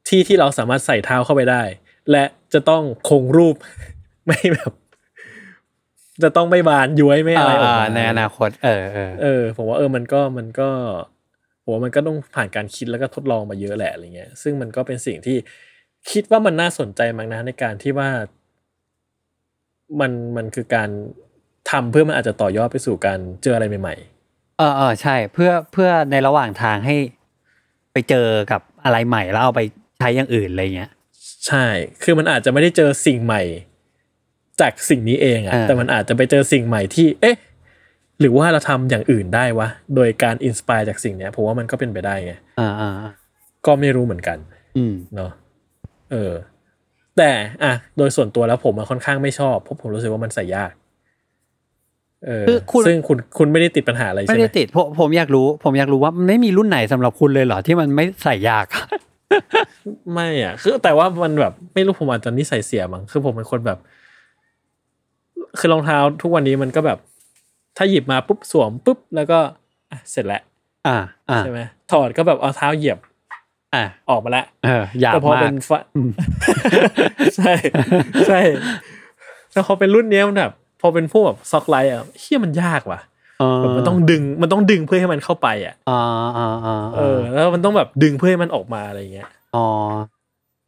[0.07, 1.63] ที่ที่เราสามารถใส่เท้าเข้าไปได้
[2.11, 3.55] และจะต้องคงรูป
[4.26, 4.71] ไม่แบบ
[6.24, 10.70] จะต้องไม่บานย้วยไม่อะไรออกมาในอนาคต เออเออเออ ผมว่าเออมันก็มันก็
[11.64, 15.38] ผมว่ามันก็ต้องผ่านการคิดแล้วก็ทดลองมาเยอะแหละอะไรเงี้ย ซึ่งมันก็เป็นสิ่งที่
[16.11, 18.09] คิดว่ามันน่าสนใจมั้งนะในการที่ว่า
[19.99, 20.89] มันมันคือการ
[21.72, 23.95] ทำเพื่อมันอาจจะต่อยอดไปสู่การเจออะไรใหม่
[24.57, 26.95] เออเออใช่ เพื่อเพื่อในระหว่างทางให้
[27.93, 29.61] ไปเจอกับอะไรใหม่แล้วเอาไป
[29.99, 31.66] ใช้อย่างอื่นอะไรเงี้ยๆใช่
[32.03, 33.41] คือมันอาจจะไม่ได้เจอสิ่งใหม่
[34.62, 37.38] จากสิ่งนี้เองอะอ่าแต่มันอาจจะไปเจอสิ่งใหม่ที่ เอ๊ะ
[38.20, 43.12] หรือว่าเราทำอย่างอื่นได้วะ โดยการอินสปายจากสิ่งเนี้ยผมว่ามันก็เป็นไปได้ไงอ่าอ่าอ่า
[43.66, 44.38] ก็ไม่รู้เหมือนกัน
[44.78, 45.32] อืมเนาะ
[46.12, 46.34] เออ
[47.18, 47.32] แต่
[47.64, 50.72] อะโดยส่วนตัวแล้วผมอะค่อนข้างไม่ชอบเพราะผมรู้สึกว่ามันใส่ยาก
[52.26, 58.66] เออคือคุณซึ่งคุณคุณไม่ได้ติดปัญหาอะไรไม่ใช่ไหมได้ติดผมผมอยากรู้ ผมอยากรู้ว่ามันไม่มีรุ่นไหนสำหรับคุณเลยเหรอที่มันไม่ใส่ยาก
[60.14, 63.80] ไม่อะ คือแต่ว่ามันแบบไม่รู้ผมอาจจะนิสัยเสียมั้งคือผมเป็นคนแบบ
[65.60, 66.97] คือรองเท้าทุกวันนี้มันก็แบบ
[67.78, 69.39] ถ้าหยิบมาปุ๊บสวมปุ๊บแล้วก็
[69.91, 70.41] อะเสร็จแล้ว
[70.88, 70.97] อ่า
[71.30, 71.60] อ่าใช่ไหม
[71.91, 72.99] ถอดก็แบบเอาเท้าเหยียบ
[73.76, 75.82] อ่าออกมาแล้วเอออยากแต่พอมาเป็กนฟะ
[77.36, 77.54] ใช่
[78.28, 78.39] ใช่
[79.51, 82.99] แต่พอเป็นรุ่นเนี้ยมันแบบพอเป็นพวกแบบซ็อกไลท์อะเฮียมันยากว่ะ
[83.39, 86.01] เออแบบมันต้องดึงมันต้องดึงเพื่อให้มันเข้าไปอะอ่า
[86.38, 89.68] อ่าอ่าเออ แล้วมันต้องแบบดึงเพื่อให้มันออกมาอะไรเงี้ยอ๋อ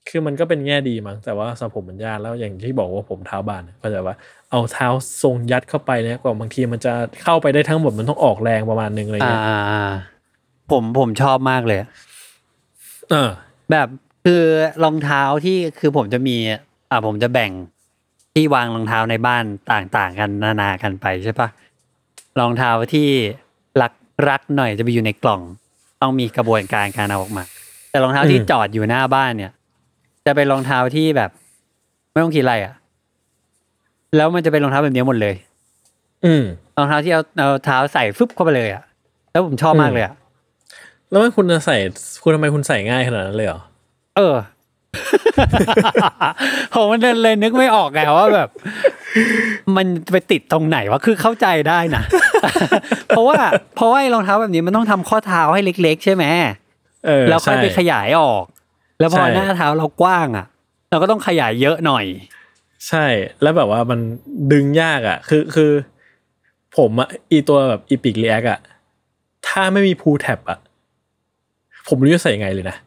[0.09, 4.15] คือมันก็เป็นแง่ดีมั้งแต่ว่าสำหรับผมมันยากแล้วอย่างที่บอกว่าผมเท้าบานอะเข้าใจว่า
[4.55, 4.89] เอาเท้า
[5.23, 6.93] ทรงยัดเข้าไปเนี่ยกว่าบางทีมันจะ
[7.23, 9.91] เข้าไปได้ทั้งหมดมันต้องออกแรงประมาณนึงอะไรอ่าเงี้ยอ่าอ่า
[10.71, 11.79] ผมผมชอบมากเลย
[13.11, 13.29] เออ
[13.71, 13.87] แบบ
[14.25, 14.43] คือ
[14.83, 16.35] รองเท้าที่คือผมจะมี
[16.91, 17.51] อ่าผมจะแบ่ง
[18.33, 21.49] ที่วางรองเท้าในบ้านต่างๆ กันนานากันไปใช่ปะ
[22.39, 23.07] รองเท้าที่
[23.81, 23.93] รัก
[24.29, 25.41] รักหน่อยจะไปอยู่ในกล่อง
[26.01, 27.43] ต้องมีกระบวนการการเอาออกมา
[27.91, 29.51] แต่รองเท้าที่อืมจอดอยู่หน้าบ้านเนี่ย
[30.25, 31.31] จะเป็นรองเท้าที่แบบ
[32.11, 32.73] ไม่ต้องคิดอะไรอะ
[34.15, 35.35] แล้วมันจะเป็นรองเท้าแบบนี้หมดเลย
[36.25, 36.43] อืม
[36.77, 38.83] รองเท้าที่เอาเอาเท้าใส่ฟึบเข้าไปเลยอะ
[39.31, 40.13] แล้วผมชอบมากเลยอะ
[41.09, 41.77] แล้วมันคุณจะใส่
[42.23, 43.61] คุณทำไมคุณใส่ง่ายขนาดนั้นเลยเหรอ
[44.17, 44.35] เออ
[46.73, 48.49] ผมมันเลยนึกไม่ออกไงว่าแบบ
[49.75, 52.03] มันไปติดตรงไหนวะ คือเข้าใจได้นะ
[53.07, 53.37] เพราะว่า
[53.75, 56.25] เพราะว่าไอ้รองเท้าแบบนี้มันต้องทำข้อเท้าให้เล็ก ๆ ใช่ไหม
[57.05, 58.43] เออแล้วค่อยใช่ไปขยายออก
[58.99, 60.45] แล้วพอใช่หน้าเท้าเรากว้างอะ
[60.91, 62.05] เราก็ต้องขยายเยอะหน่อย
[62.87, 63.05] ใช่
[63.41, 63.99] แล้วแบบว่ามัน
[64.51, 65.71] ดึงยากอะ คือคือ
[66.77, 68.59] ผมอะอีตัวแบบอีพิกเรียกอะ
[69.47, 70.59] ถ้าไม่มีพูแท็บอะ
[71.87, 72.77] ผมไม่รู้จะใส่ยังไงเลยนะ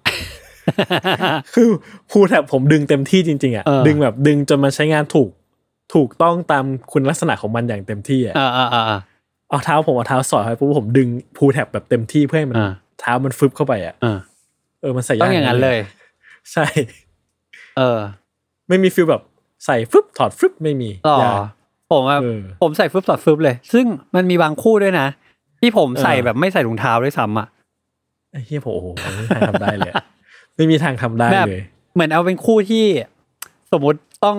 [1.55, 1.69] คือ
[2.11, 5.31] พูแท็บผมดึงเต็มที่จริง ๆ อะเออดึงแบบดึงจนมันใช้งานถูก
[5.95, 8.99] ถูกต้องตามคุณลักษณะของมันอย่างเต็มที่อะอ่าอ่าอ่าอ่า
[9.49, 14.19] เอาเท้าผมเอาเท้าสอดไปปุ๊บผมดึงพูแท็บแบบเต็มที่เพื่อให้มันอ่าเท้ามันฟึบเข้าไปอะอ่า
[14.81, 15.79] เออมันใส่ยากต้องอย่างนั้นเลย
[16.53, 16.67] ใช่
[17.77, 17.99] เออ
[18.69, 19.23] ไม่มีฟิลแบบ
[19.65, 21.41] ใส่ฟึบถอดฟึบไม่มีต่อยาก
[21.91, 23.85] ผมว่าเออผมใส่ฟึบต่อฟึบเลย ซึ่ง
[24.15, 25.07] มันมีบางคู่ด้วยนะ
[25.61, 27.49] ที่ผมใส่เออแบบไม่ใส่ถุงเท้าด้วยซ้ำอะ
[28.31, 30.05] ไอ้เฮียผมโอ้โหไม่มีทางทำได้เลยอะ
[30.57, 31.63] ไม่มีทางทำได้แบบเลย
[31.95, 32.85] เหมือนเอาเป็นคู่ที่
[33.73, 34.39] สมมุติต้อง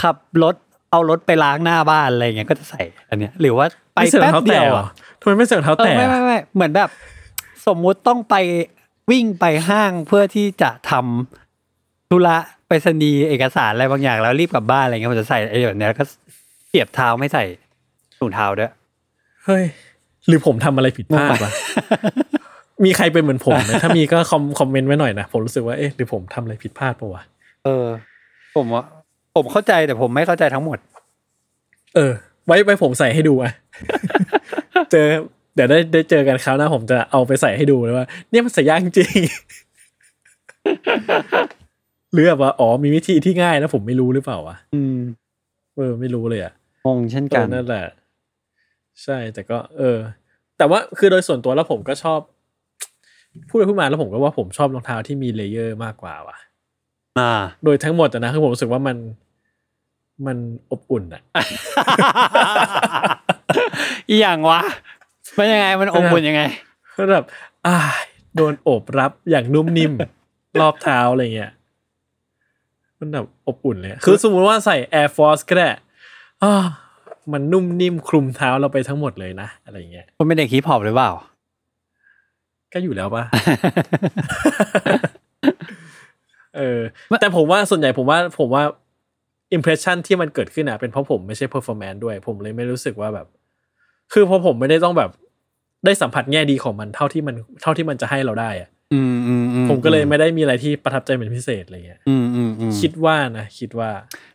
[0.00, 0.54] ขับรถ
[0.90, 4.86] เอารถไปล้างหน้าบ้านอะไรเงี้ยก็จะใส่อันเนี้ย หรือว่าไปไม่ใส่รแป๊องบเท้าเดีแตะยวเหรออะ
[5.20, 6.88] ทำไมไม่ใส่รองเท้าเออแตะไม่ไม่ไม่เหมือนแบบ
[7.66, 8.34] สมมุติต้องไป
[9.10, 11.43] วิ่งไปห้างเพื่อที่จะทำ
[12.14, 12.36] ธุระ
[12.68, 16.04] ไปรษณีย์เอกสารอะไรบางอย่างแล้วรีบกลับบ้านอะไรเงี้ยผมจะใส่ไอ้แบบเนี้ยแล้วก็
[16.68, 17.44] เสียบเท้าไม่ใส่
[18.18, 18.72] ถุงเท้าด้วย
[19.44, 19.64] เฮ้ย
[20.26, 21.52] หรือผมทำอะไรผิดพลาดวะ
[22.84, 27.22] มีใครเป็นเหมือนผมไหมถ้ามีก็คอมคอมเมนต์ไว้หน่อยนะผมรู้สึกว่าเอ๊ะหรือผมทำอะไรผิดพลาดปะวะ
[27.64, 27.86] เออ
[28.56, 28.84] ผมว่า
[29.36, 30.78] ผมเข้าใจแต่ผมไม่เข้าใจทั้งหมด
[31.94, 32.12] เออ
[32.46, 33.52] ไว้ไว้ผมใส่ให้ดูอะ
[34.92, 35.06] เจอ
[35.54, 39.18] เดี๋ยวได้ได้เจอกันคราวหน้าผมจะเอาไปใส่ให้ดูเลยว่า เนี่ยมันใส่ยากจริง
[42.14, 44.98] หรือแบบว่าอ๋อมีวิธีที่ง่ายแล้วผมไม่รู้หรือเปล่าวะอืม
[45.76, 46.52] เออไม่รู้เลยอะ
[46.86, 47.84] งงเช่นเอกัอนนั่นแหละ
[49.02, 49.98] ใช่แต่ก็ เออ
[50.58, 52.20] แต่ว่าคือโดยส่วนตัวแล้วผมก็ชอบ
[53.48, 56.36] พูดไปพูดมาแล้วผมก็ว่าผมชอบรองเท้าที่มี layer มากกว่าว่ะ
[57.18, 57.32] อ่า
[57.64, 58.96] โดยทั้งหมดอะนะคือผมรู้สึกว่ามัน
[60.26, 60.38] มัน
[60.70, 61.22] อบอุ่นอะ
[64.08, 64.60] อีอย่างวะ
[65.38, 66.42] มันยังไงมันอมบุญยังไง
[66.96, 67.24] ก็แบบ
[67.66, 67.76] อ่า
[68.36, 69.92] โดนโอบรับอย่างนุ่มนิ่ม
[70.60, 71.52] รอบเท้าอะไรเงี้ย
[73.04, 75.68] มันแบบอบอุ่นเลย คือสมมุติว่าใส่ Air Force ก็ได้
[76.42, 76.64] อ่า
[77.32, 81.10] มันนุ่มนิ่มคลุมเท้าเราไปทั้งหมดเลยนะ อะไรเงี้ยคุณเป็นเด็กฮิปฮอปหรือเปล่า
[82.72, 83.24] ก็อยู่แล้วปะ
[86.56, 86.80] เออ
[87.20, 88.62] แต่ผมว่าส่วนใหญ่ผมว่า ผมว่า
[89.52, 93.26] impression ที่มันเกิดขึ้นอะเป็นเพราะผมไม่ใช่ performance ด้วย ผมเลยไม่รู้สึกว่าแบบ
[94.12, 95.10] คือเพราะผมไม่ได้ต้องแบบ
[95.84, 98.73] ได้สัมผัสแง่ดีของมันเท่าที่มันเท่าที่มันจะให้เราได้อะอืมอืมอื
[99.70, 103.90] ผมก็เลยไม่ได้มีอะไรที่ประทับใจเป็นพิเศษอะไรเงี้ยอืมอืมอืมคิดว่านะคิดว่า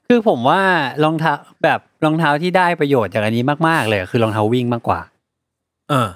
[0.08, 0.62] คือผมว่า
[1.04, 1.34] รองเท้า
[1.64, 5.00] แบบรองเท้าที่ได้ประโยชน์จากอันนี้มากๆเลยคือรองเท้าวิ่งมากกว่า
[5.90, 6.10] เออ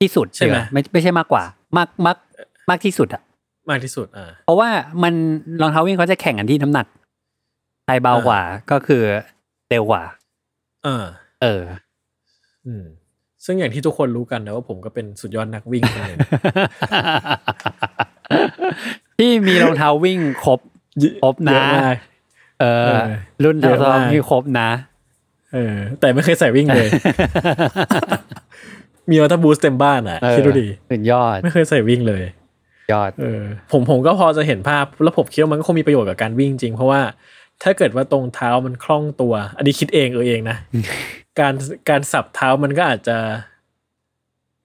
[0.00, 1.44] ที่สุดใช่ไหมเดี๋ยวไม่ไม่ใช่มากกว่า
[1.76, 2.16] มากมาก
[2.70, 3.22] มากที่สุดอะ
[3.70, 4.68] มากที่สุดอ่าเพราะว่า
[5.02, 5.14] มัน
[5.62, 6.86] รองเท้าวิ่งเขาจะแข่งกันที่น้ำหนัก
[7.84, 9.02] ใครเบากว่าก็คือ
[9.68, 10.02] เร็วกว่า
[10.84, 11.04] เออ
[11.42, 11.62] เออ
[12.66, 12.84] อืม
[13.46, 16.18] ซึ่งอย่างที่ทุกคนรู้กันนะว่าผมก็เป็นสุดยอดนักวิ่งคนหนึ่ง
[19.18, 20.60] ที่มีรองเท้าวิ่งครบ
[21.22, 21.96] ครบนะเยอมาก
[22.60, 23.04] เออเออ
[23.44, 24.70] รุ่นเยอะเท้ามากที่ครบนะ
[25.54, 26.88] เออ แต่ไม่เคยใส่วิ่งเลย
[29.10, 32.22] มีวัตบูสเต็มบ้านอะเออคิดดูดิสุดยอด ไม่เคยใส่วิ่งเลย
[32.92, 33.42] ยอด เออ
[33.72, 37.00] ผมผมก็พอจะเห็นภาพ แล้วผมคิดว่ามันก็คงมีประโยชน์กับการวิ่งจริง เพราะว่า
[37.62, 40.56] ถ้าเกิดว่าตรงเท้ามันคล่องตัว อันนี้คิดเองเออเองนะ
[41.40, 41.54] การ
[41.88, 43.16] การสับเท้ามันก็อาจจะ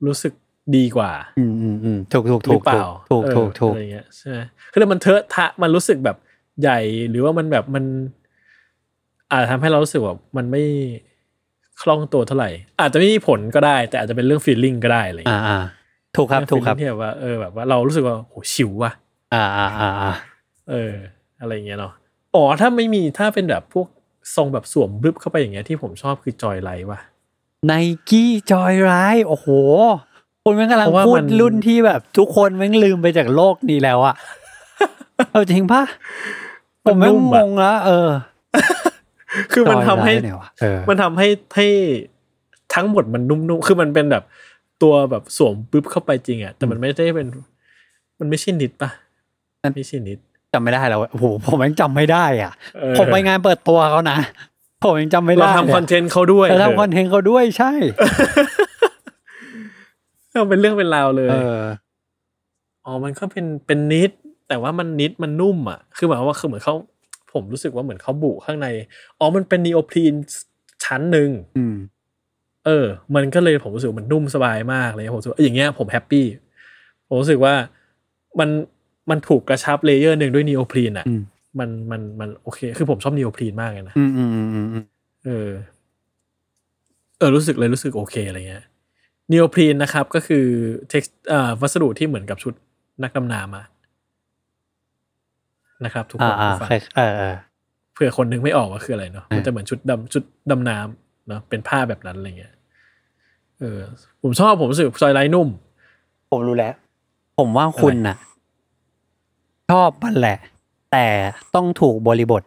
[0.05, 0.33] รู้สึก
[0.77, 4.39] ดีกว่า อืมอืมอืมถูกถูกหถูรืกอเปล่าถูกถูกเออถูกอะไรเงี้ยใช่ไหม
[4.71, 6.17] คือมันเทอะทะมันรู้สึกแบบ
[6.61, 7.83] ใหญ่หรือว่ามันแบบมัน
[9.31, 10.63] อาจทำให้เรารู้สึกว่ามันไม่
[11.81, 12.49] คล่องตัวเท่าไหร่
[12.79, 15.59] อาจจะไม่มีผลก็ได้ แต่อาจจะเป็นเรื่องฟีลลิ่งก็ได้อะไรอ่าเงี้ยอ่า
[16.15, 18.91] ถูกครับถูกครับ feeling ที่แบบว่าเออแบบว่าเรารู้สึกว่าโหชิวว่ะ
[19.33, 20.13] อ่าอ่าอ่าอ่า
[20.71, 20.93] เออ
[21.41, 21.93] อะไรเงี้ยเนาะ
[22.35, 23.87] อ๋อถ้าไม่มีถ้าเป็นแบบพวก
[24.35, 26.99] ทรงแบบสวมบึบเข้าไปอย่างเงี้ยที่ผมชอบคือจอยไลท์ว่ะ
[27.65, 27.73] ไน
[28.09, 28.91] กี้จอยไร
[29.27, 29.47] โอ้โห
[30.43, 34.15] คุณแม่งกำลังเพราะว่าพูมัดนรุ่นที่แบบ ทุกคนแม่งลืมไปจากโลกนี้แล้วอะ
[35.31, 35.81] เอาจริงปะ
[36.85, 38.09] ผมแม่งงงละเออ
[39.51, 41.67] คือมันทำให้จอยไลท์เนี่ยวะเออมันทำให้ให้
[42.73, 44.23] ทั้งหมดมันนุ่มๆ คือมันเป็นแบบ
[44.81, 47.27] ตัวแบบสวมปุ๊บเข้าไปจริงอะแต่มันไม่ได้เป็น
[48.19, 48.89] มันไม่ใช่นิดปะ
[49.75, 50.19] ไม่ใช่นิด
[50.53, 54.17] จำไม่ได้แล้วโอ้โหผมยังจำไม่ได้อะเออผมไปงานเปิดตัวเขานะ
[54.83, 57.71] ผมยังจำไม่เราได้ทำคอนเทนต์เขาด้วยเราทำคอนเทนต์เขาด้วยใช่
[60.31, 61.59] เออเป็นเรื่องเป็นราวเลยเออ
[62.85, 64.11] อ๋อมันก็เป็นเป็น knit
[64.47, 66.75] แต่ว่ามัน knit มันนุ่มอะ คือหมายความว่าคือเหมือนเขา
[67.33, 68.67] ผมรู้สึกว่าเหมือนเขาบุข้างใน
[69.19, 70.13] อ๋อ มันเป็น neoprene
[70.85, 71.75] ชั้นหนึ่งอืม
[72.65, 72.85] เออ
[73.15, 76.25] มันก็เลยผมรู้สึกว่ามันนุ่มสบายมากเลย ผมรู้สึกว่าอย่างเงี้ยผม happy
[77.07, 77.53] ผมรู้สึกว่า
[78.39, 78.49] มัน
[79.11, 81.21] มันถูกกระชับ layer หนึ่งด้วย neoprene อะอืม
[81.59, 84.85] มันมันมันโอเค คือผมชอบ neoprene มากเลยนะอืมอืมอืมอืมอืม
[85.25, 85.49] เออ
[87.17, 88.65] เออรู้สึกเลยรู้สึกโอเคอะไรเงี้ย
[89.31, 90.45] นีโอพรีนนะครับ ก็คือ
[90.89, 92.53] เท็กซ์อ่าวัสดุที่เหมือนกับชุด
[93.03, 93.65] นักดำน้ำอะ
[95.85, 97.35] นะครับ ทุกคอ่านอ่าผู้ฟังใครเออเออ
[97.93, 102.53] เผื่อคนนึงไม่ออกว่าคืออะไรเนาะอ่ามัมันจะเหมือนชุดดำชุดดำน้ำเนาะเป็นผ้าแบบนั้นอะไรเงี้ย
[103.59, 103.79] เออ
[104.21, 105.49] ผมชอบผมรู้สึกซอยไลท์นุ่ม
[106.31, 106.73] ผมรู้แล้ว
[107.39, 108.15] ผมว่าคุณน่ะ
[109.71, 110.37] ชอบมันแหละ
[110.91, 111.05] แต่
[111.55, 112.43] ต้องถูกบริบท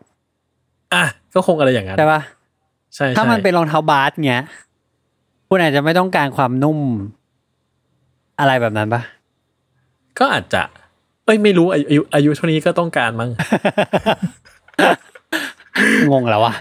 [0.94, 1.04] อะ
[1.34, 2.22] ก็คงอะไรอย่างนั้นใช่ปะ
[2.94, 4.44] ใช่ถ้ามันใช่เป็นรองเท้าบาสเงี้ย
[5.48, 6.78] คุณอาจจะไม่ต้องการความนุ่ม
[8.38, 9.02] อะไรแบบนั้นปะ
[10.18, 10.62] ก็อาจจะ
[11.24, 13.30] เอ้ยไม่รู้อายุอายุอายุเท่านี้ก็ต้องการมั้ง
[16.10, 16.54] งงแล้ววะ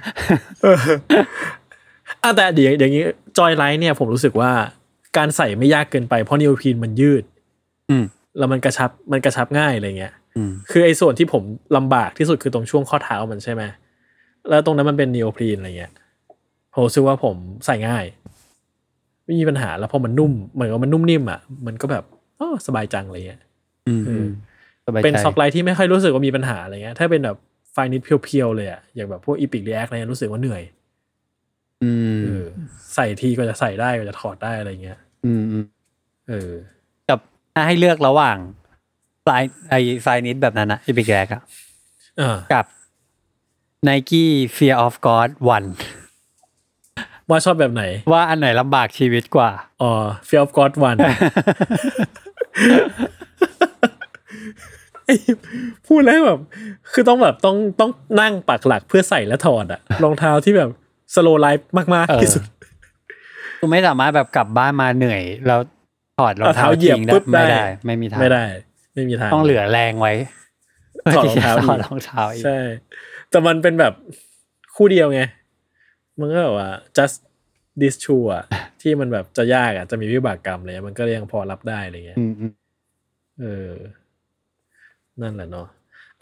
[2.24, 3.04] อะแต่เดี๋ยวอย่างนี้
[3.38, 4.52] จอยไลท์เนี่ยผมรู้สึกว่า
[5.18, 7.24] การใส่ไม่ยากเกินไปเพราะนิโอพรีนมันยืด
[7.90, 8.04] อืม
[8.38, 10.22] แล้วมันกระชับมันกระชับง่ายอะไรเงี้ยอืม
[10.72, 11.44] คือไอ้ส่วนที่ผม
[11.78, 13.64] ลำบากที่สุดคือตรงช่วงข้อเท้ามันใช่ไหม
[14.50, 15.94] แล้วตรงนั้นมันเป็น neoprene อะไรเงี้ย
[16.74, 18.06] ผมรู้สึกว่าผมใส่ง่าย
[19.26, 22.04] ไม่มีปัญหาแล้วพอมันนุ่มเหมือนกับมันนุ่มนิ่มอะมันก็แบบ
[22.40, 23.42] อ๋อสบายจังอะไรเงี้ย
[23.88, 24.28] อืมเออือม
[24.86, 27.38] สบายใจเป็น sock-like ที่ไม่ค่อยรู้สึกว่ามีปัญหาอะไรเงี้ย ถ้าเป็นแบบ
[27.72, 30.64] Flyknit เพียวๆเลยอะอย่างแบบพวก Epic React อะไรเงี้ยรู้สึกว่าเหนื่อย
[31.84, 32.46] อืมเออ
[32.96, 35.66] ใส่ทีก็จะใส่ได้ก็จะถอดได้อะไรเงี้ย อืมอืม
[36.30, 36.52] เออ
[37.10, 37.20] กับ
[37.54, 38.38] ถ้าให้เลือกระหว่าง
[39.24, 39.30] ไฟ
[39.70, 41.42] ไอไฟนิดแบบนั้นนะอีพิกแรกอะ
[42.22, 42.66] อ่ากับ
[43.88, 45.68] Nike Fear of God One
[47.30, 49.50] ว่าชอบแบบไหน ว่าอันไหนลำบากชีวิตกว่า
[49.82, 49.92] อ๋อ
[50.28, 50.98] Fear of God One
[55.06, 55.16] ไอ้
[55.88, 56.40] พูดแล้วแบบ
[56.94, 60.70] คือต้องแบบต้องต้องนั่งปักหลักเพื่อใส่และถอดอะรองเท้าที่แบบ
[61.16, 62.44] สโลไลฟ์มากเออๆที่สุด
[63.60, 65.60] คุณไม่สามารถแบบกลับบ้านมาเหนื่อย แล้ว
[66.20, 68.46] ถอดรองเท้าเอาเท้าเหยียบทิ้งได้ปุ๊บได้ไม่ได้ ไม่มีทางไม่ได้
[68.94, 70.14] ไม่มีทางต้องเหลือแรงไว้
[71.16, 72.58] ถอดรองเท้าถอดอีกรองเท้าอีกใช่
[73.30, 73.94] แต่มันเป็นแบบ
[74.76, 75.22] คู่เดียวไง
[76.20, 77.18] มันก็แบบว่า just
[77.82, 78.44] this shoe อะ
[78.82, 82.52] ที่มันแบบจะยากอะจะมีวิบากกรรมอะไรเลยมันก็ยังพอรับได้อะไรเงี้ยอืมอืม
[83.42, 83.72] เออ
[85.22, 85.68] นั่นแหละเนาะ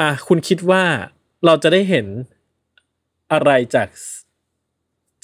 [0.02, 0.84] อะคุณคิดว่า
[1.46, 2.08] เราจะได้เห็น
[3.34, 3.88] อะไรจาก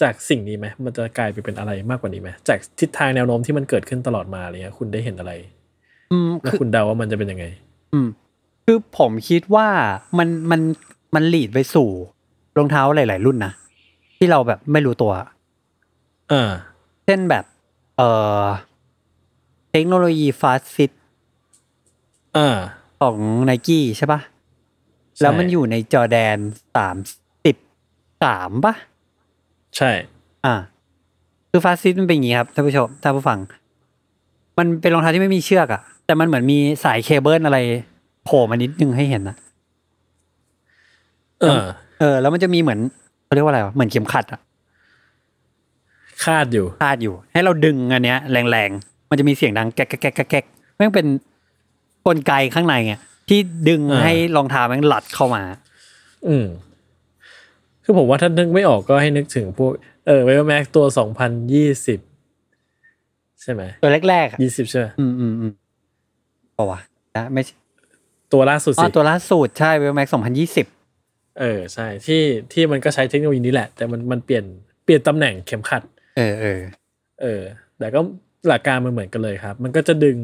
[0.02, 5.32] จากสิ่งนี้ไหมมันจะกลายไปเป็นอะไรมากกว่านี้ไหมจากทิศทางแนวโน้มที่มันเกิดขึ้นตลอดมาอะไรเงี้ย คุณได้เห็นอะไร
[6.12, 7.46] อืมแล้วคือคุณเดาว่ามันจะเป็นยังไง
[7.94, 8.08] อืม
[8.66, 9.68] คือผมคิดว่า
[10.18, 10.62] มันมัน
[11.16, 11.90] มันหลีดไปสู่
[12.58, 13.52] รองเท้าหลาย ๆ รุ่นนะ
[14.18, 15.12] ที่เราแบบไม่รู้ตัว
[16.32, 16.52] อ่า
[17.06, 17.46] เช่นแบบ
[17.98, 18.10] เอ่
[18.42, 18.44] อ
[19.72, 20.92] เทคโนโลยีฟาสฟิต
[22.38, 22.58] อ่า
[23.02, 24.20] ของไนกี้ใช่ปะ
[25.22, 26.38] แล้วมันอยู่ในจอแดน
[26.76, 26.98] สาม
[27.46, 27.56] สิบ
[28.24, 28.76] สามปะ
[29.78, 29.92] ใช่
[30.46, 30.56] อ่า
[31.50, 33.40] คือฟาสฟิตมันเป็นอย่างนี้ครับท่านผู้ชมท่านผู้ฟัง
[34.58, 37.60] มันเป็นรองเท้าที่ไม่มีเชือกอะ แต่มันเหมือนมีสายเคเบิลอะไร
[38.26, 39.36] โผล่มานิดนึงให้เห็นนะ
[41.42, 41.64] เออ
[42.00, 42.80] เออ แล้วมันจะมีเหมือน
[43.26, 44.42] เขาเรียกว่าอะไรวะเหมือนเข็มขัดอะ
[46.26, 50.46] คาดอยู่คาดอยู่ ให้เราดึงอันเนี้ย แรงๆ มันจะมีเสียงดังแก๊กแก๊กแก๊กแก๊กแก๊ก
[50.76, 51.08] แม่งเป็น
[52.08, 52.94] กลไกข้างในไง
[53.30, 53.40] ที่
[53.70, 55.44] ดึงอ่าให้รองเท้าแม่งหลัดเข้ามา
[56.28, 56.46] อืม
[57.84, 59.72] คือผมว่าถ้านึกไม่ออกก็ให้นึกถึงพวก
[60.08, 62.00] เออเวลแม็กตัวสองพันยี่สิบ
[63.42, 65.52] ใช่ไหมตัวแรกๆอะยี่สิบใช่ไหมอืมอืมอืม
[66.58, 66.80] ปะวะ
[67.16, 67.56] นะไม่ใช่
[68.34, 70.68] ตัวล่าสุดอ๋สิอตัวล่าสุดใช่เวลแม็กสองพันยี่สิบ
[71.40, 72.22] เออใช่ที่
[72.54, 74.46] ที่มันก็ใช้เทคโนโลยีนี้แหละ แต่มันมันเปลี่ยน
[74.84, 75.82] เปลี่ยนตำแหน่งเข็มขัด
[76.18, 76.60] เออเออ
[77.22, 77.42] เออ
[77.78, 78.00] แต่ก็
[78.48, 80.18] หลักการมันเหมือนกันเลยครับ มันก็จะดึง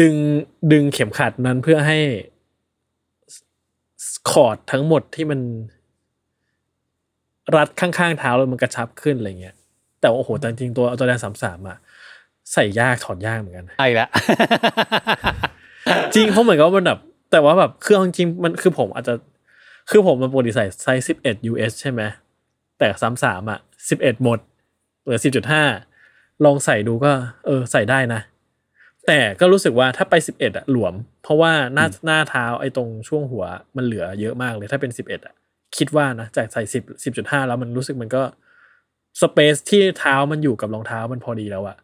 [0.00, 0.14] ดึง
[0.72, 1.98] ดึงเข็มขัดนั้นเพื่อให้
[4.30, 5.40] คอร์ดทั้งหมดที่มัน
[7.56, 9.56] รัดข้างๆเท้าแล้วมันกระชับขึ้นอะไรเงี้ย
[10.00, 11.78] แต่ว่าโอ้โหแต่จริงๆตัวตัวแดนสามสามอะ
[12.52, 14.08] ใส่ยากถอดยากเหมือนกันไอ้ละ
[16.14, 16.98] จริงเพราะเหมือนกับว่ามันแบบ
[17.32, 19.14] แต่ว่าแบบเครื่องจริงๆมันคือผมอาจจะ
[19.90, 22.02] คือผมมันปกติใส่ไซส์สิบเอ็ด US ใช่ไหม
[22.78, 24.38] แต่สามสามอะสิบเอ็ดหมด
[25.02, 25.64] เหลือสิบจุดห้า
[26.44, 27.12] ลองใส่ดูก็
[27.46, 28.20] เออใส่ได้นะ
[29.06, 33.44] แต่ก็รู้สึกว่าถ้าไปสิบเอ็ดอะหลวม เพราะว่าหน้าหน้าเท้าไอ้ตรงช่วงหัว
[33.76, 35.34] มันเหลือเยอะมากเลยถ้าเป็นสิบเอ็ดอะ
[35.76, 38.22] คิดว่านะจากใส่สิบสิบจุดห้าแล้วมันรู้สึกมันก็
[39.20, 41.76] สเปซที่เท้ามันอยู่กับรองเท้ามันพอดีแล้วอะ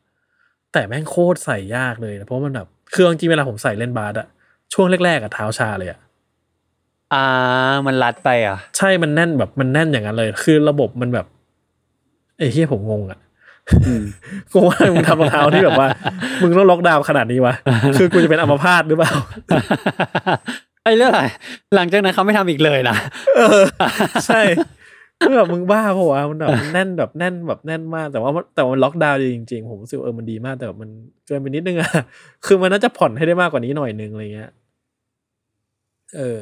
[0.72, 4.26] แต่แม่งโคตรใส่ยากเลยนะเพราะมันแบบคือจริงๆเวลาผมใส่เล่นบาสอะ
[4.74, 5.98] ช่วงแรกๆอะเท้าชาเลยอะ
[7.12, 7.24] อ่า
[7.86, 11.26] มันรัดไปอะ ใช่มันแน่นแบบมันแน่นอย่างนั้นเลย คือระบบมันแบบ
[12.38, 13.18] ไอ้เฮียผมงงอะ
[13.86, 14.04] อืม
[14.52, 15.88] กูว่ามึงทำรองเท้าที่แบบว่า
[16.42, 17.54] มึงต้องล็อกดาวน์ขนาดนี้วะ
[17.98, 19.12] คือกูจะเป็นอัมพาตหรือเปล่า
[20.84, 21.26] ไอ้เรื่องอะไร
[21.74, 22.96] หลังจากนั้นเขาไม่ทำอีกเลยนะ
[24.26, 24.40] ใช่
[25.20, 30.90] คือแบบมึงบ้าเพราะว่ามันแบบมันแน่นแบบแน่นแบบแน่นมากแต่ว่ามันแต่ว่ามันล็อกดาวน์จริงๆ ผมรู้สึกว่าเออมันดีมากแต่แบบมัน
[31.26, 31.90] เกินไปนิดนึงอะ
[32.46, 34.50] คือมันน่าจะผ่อนให้ได้มากกว่านี้หน่อยนึงอะไรเงี้ย
[36.16, 36.38] เออ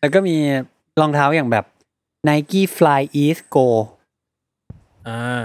[0.00, 0.36] แล้วก็มี
[1.00, 1.64] รองเท้าอย่างแบบ
[2.28, 3.66] Nike FlyEase Go
[5.08, 5.44] อ่า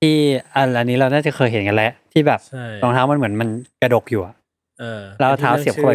[0.00, 0.16] ที่
[0.54, 3.48] อันอันนี้เราน่าจะเคยเห็นกันแล้ว ที่แบบใช่รองเท้ามันเหมือนมัน
[3.82, 4.34] กระดกอยู่อะ
[4.80, 5.94] เออแล้วเอาเท้าเสียบเข้าไป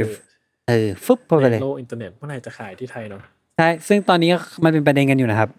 [0.67, 3.21] เออฟึบเข้าไปในเลยโลกอินเทอร์เน็ตเมื่อไหร่จะขายที่ไทยเนาะ
[3.57, 4.31] ใช่ซึ่งตอนนี้
[4.63, 5.49] มันเป็นประเด็นกันอยู่นะครับ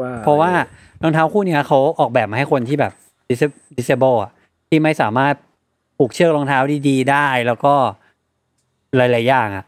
[0.00, 0.52] ว่าเพราะว่า
[1.02, 2.92] รองเท้าคู่เนี้ยเขาออกแบบมาให้คนที่แบบ
[3.28, 4.30] dis- disable อะ
[4.68, 5.34] ที่ไม่สามารถ
[5.98, 7.74] ผูกเชือกรองเท้าดีๆ ได้แล้วก็
[8.96, 9.64] หลายๆอย่างอะ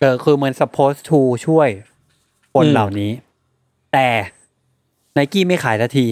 [0.00, 1.68] เออคือมัน supposed to ช่วย
[2.54, 3.10] คนอืมเหล่านี้
[3.92, 4.08] แต่
[5.14, 6.06] ไนกี้ไม่ขายทันที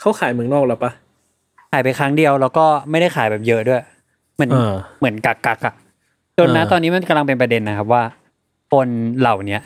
[0.00, 0.92] เขาขายเมืองนอกแล้วปะ
[1.72, 3.82] ขายไปครั้งเดียว แล้วก็ไม่ได้ขายแบบเยอะด้วย
[4.34, 5.74] เหมือนเออเหมือนกักกักๆอะ
[6.38, 8.02] จนนะเออตอนนี้มันกำลังเป็นประเด็นนะครับว่า
[8.72, 8.88] คน
[9.18, 9.60] เหล่าเนี้ย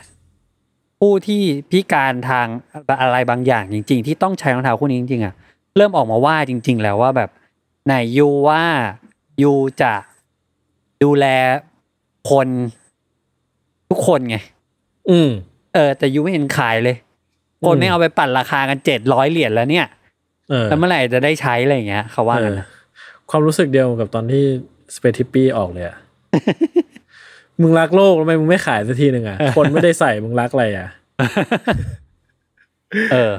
[0.99, 1.41] ผู้ที่
[1.71, 2.47] พิการทาง
[3.01, 5.33] อะไรบางอย่างจริง ๆ ที่ต้องใช้รองเท้าคู่นี้จริงๆอะ
[5.77, 7.29] เริ่มออกมาว่าจริง ๆ แล้วว่าแบบ
[7.85, 8.63] ไหนยูว่า
[9.43, 9.93] ยูจะ
[11.03, 11.25] ดูแล
[12.31, 12.47] คน
[13.89, 14.37] ทุกคนไง
[15.09, 15.29] อืม
[15.73, 16.95] เออ แต่ยูไม่เห็นขายเลย
[17.65, 19.87] คนอืมไม่เอาไปปั่นราคากันเจ็ดร้อยเหรียญแล้วเนี่ย
[20.49, 22.77] เออแล้วเมื่อไหร่จะได้ใช้อะไรอย่างเงี้ยเขาว่ากันนะเออ
[23.29, 24.43] ความรู้สึกเดียวกับตอนที่
[24.95, 25.97] สเปทิปปี้ออกเลยอะ
[27.61, 30.87] มึงรักโลกทำไมมึงไม่ขายสักทีหนึ่งอะคนไม่ได้ใส่มึงรักอะไรอะ
[33.11, 33.33] เออ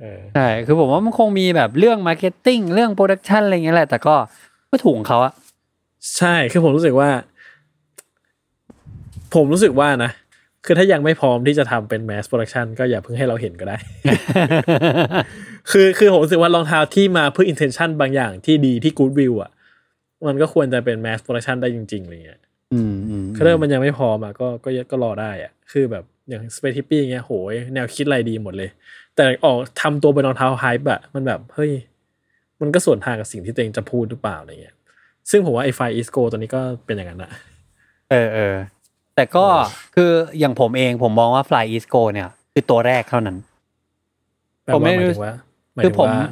[0.00, 4.14] เออใช่คือผมว่ามันคงมีแบบเรื่อง marketing เรื่อง production อะไรเงี้ยแหละแต่ก็
[4.70, 5.32] ก็ถูกของเขาอะ
[6.16, 7.08] ใช่คือผมรู้สึกว่า
[9.34, 10.10] ผมรู้สึกว่านะ
[10.66, 13.76] คือถ้ายังไม่พร้อมที่จะทำเป็น mass production ก็อย่าเพิ่งให้เราเห็นก็ได้
[15.70, 19.50] คือคือผมรู้สึกว่ารองเท้าที่มาเพื่อ intention บางอย่างที่ดีที่ good view อะ
[20.26, 22.40] มันก็ควรจะเป็น mass production ได้จริงๆอะไรเงี้ย
[22.74, 28.70] อืมอืมคือถ้ามันยังไม่พอมาก็ก็ก็รอได้อะ คือแบบอย่าง space hippie เงี้ยโหยแนวคิดอะไรดีหมดเลย
[29.16, 31.72] แต่ออกทำตัวเป็นรองเท้าไฮป์อะมันแบบเฮ้ย
[32.60, 34.76] มันก็ส่วนทางกับสิ่งที่ตัวเองจะพูดหรือเปล่าอะไรเงี้ย
[35.30, 37.30] ซึ่งผมว่าไอ้ไฟอีสโกตัวนี้ก็เป็นอย่างนั้นอะ
[38.10, 38.54] เออเออ
[39.14, 39.44] แต่ก็
[39.94, 43.36] คืออย่างผมเองผมมองว่า Fly East Go เนี่ย คือตัวแรกเท่านั้น
[44.64, 45.34] แบบผมว่าไม่หมายรู้ถึงว่า
[45.74, 46.28] หมายคือถึงผมว่า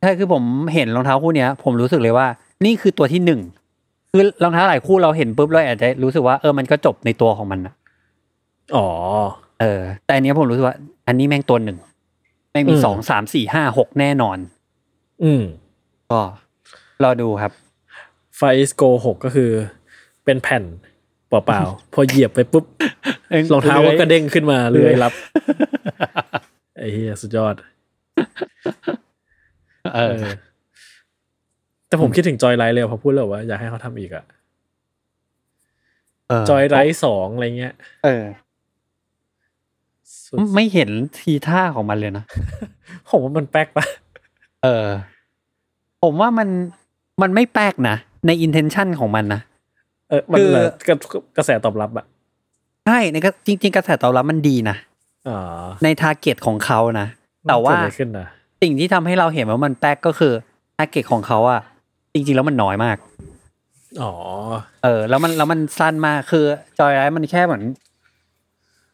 [0.00, 0.42] ใช่คือผม
[0.74, 2.26] เห็นรองเท้าคู่เนี้ยผมรู้สึกเลยว่า
[2.64, 3.40] นี่คือตัวที่หนึ่ง
[4.12, 7.74] คือรองเท้าหลายคู่เราเห็นปุ๊บเราอาจจะรู้สึกว่าเออมันก็จบในตัวของมันนะ
[8.76, 8.88] อ๋อ
[9.60, 11.78] เออ แต่อันเนี้ยผมรู้สึกว่า อันนี้แม่งตัวหนึ่ง
[12.52, 14.38] แม่งมีอืม สองสามสี่ห้าหกแน่นอน
[15.22, 15.42] อืม
[16.10, 16.20] ก็
[17.02, 17.52] รอดูครับ
[18.36, 19.50] ไฟอีสโกหกก็คือ
[20.24, 20.64] เป็นแผ่น
[21.28, 22.64] เปล่าๆ พอเหยียบไปปุ๊บ
[23.52, 25.12] รองเท้าก็กระเด้งขึ้นมาเลื้อยรับ
[26.76, 27.54] ไอ้เฮียสุดยอด
[29.94, 30.34] เออเออ
[31.90, 34.24] แต่ผมคิดถึงจอยไลท์เลยพอพูดแล้วว่าอยากให้เขาทำอีกอะ
[36.28, 37.74] เออจอยไลท์สองอะไรเงี้ย
[38.04, 38.24] เออ
[40.24, 42.24] สุดไม่เห็นทีท่าของมันเลยนะ
[43.10, 43.86] ผมว่ามันแป๊กปะ
[44.62, 44.88] เออ
[46.02, 46.48] ผมว่ามัน
[47.22, 49.40] มันไม่แปลกนะ ใน intention ของมันนะ
[50.08, 50.96] เออมันคือเหลือกระ
[51.36, 52.06] กระแสตอบรับอะ
[52.86, 54.76] ใช่ในก็จริง ๆ กระแสตอบรับมันดีนะ
[55.28, 55.38] อ๋อ
[55.84, 57.08] ใน target ของเขานะ
[57.48, 58.26] แต่ว่าเกิดอะไรขึ้นนะ
[58.62, 60.32] สิ่งที่ทำให้เราเห็นว่ามันแปลกก็คือ
[60.76, 61.60] target ของเขาอะ
[62.14, 62.96] จริงๆแล้วมันน้อยมาก
[64.02, 64.12] อ๋อ
[64.84, 66.44] เออ แล้วมันแล้วมันสั้นมากคือ
[66.78, 67.62] Joyride มันแค่เหมือน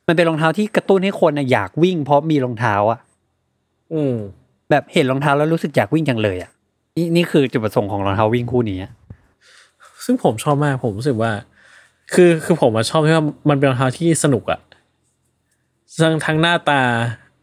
[0.06, 2.98] มันเป็นรองเท้าที่กระตุ้นให้คนอะอยากวิ่งเพราะมีรองเท้าอะ
[3.94, 4.14] อืม
[4.70, 6.50] แบบเห็นรองเท้าแล้วรู้สึกอยากวิ่งจังเลยอะ
[6.96, 8.92] นี่นี่คือจุดประสงค์ของรองเท้าวิ่งคู่นี้อะ
[10.04, 11.30] ซึ่งผมชอบมากผมรู้สึกว่า
[12.14, 14.60] คือคือผมมาชอบที่ว่ามันเป็นรองเท้าที่สนุกอะ
[16.00, 16.80] ทั้งทั้งหน้าตา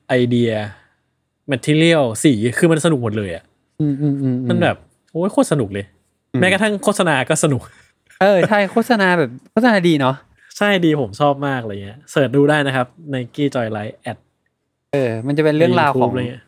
[0.09, 0.51] ไอเดีย
[1.47, 3.43] material สีคือมันสนุกหมดเลยอะ
[3.79, 4.77] อืมอืมอืมอืมันแบบ
[5.13, 5.85] โอ้ยโคตรสนุกเลย
[6.33, 7.61] อืมแม้กระทั่งโฆษณาก็สนุก
[8.21, 10.15] เออ ใช่โฆษณาแบบโฆษณาดีเนาะ
[10.57, 14.17] ใช่ดีผมชอบมากอะไรเงี้ย search ดูได้นะครับ Nike Joyride ad
[14.93, 16.43] เออ มันจะเป็นเรื่องราวของอะไรเงี้ย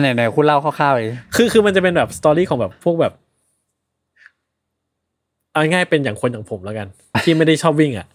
[0.00, 3.12] ไหนไหนคุณเล่าคร่าวๆเลยคือคือมันจะเป็นแบบสตอรี่ของแบบพวกแบบ
[5.52, 6.88] เอาง่ายๆเป็นอย่างคนอย่างผมแล้วกัน
[7.24, 8.06] ที่ไม่ได้ชอบวิ่งอะ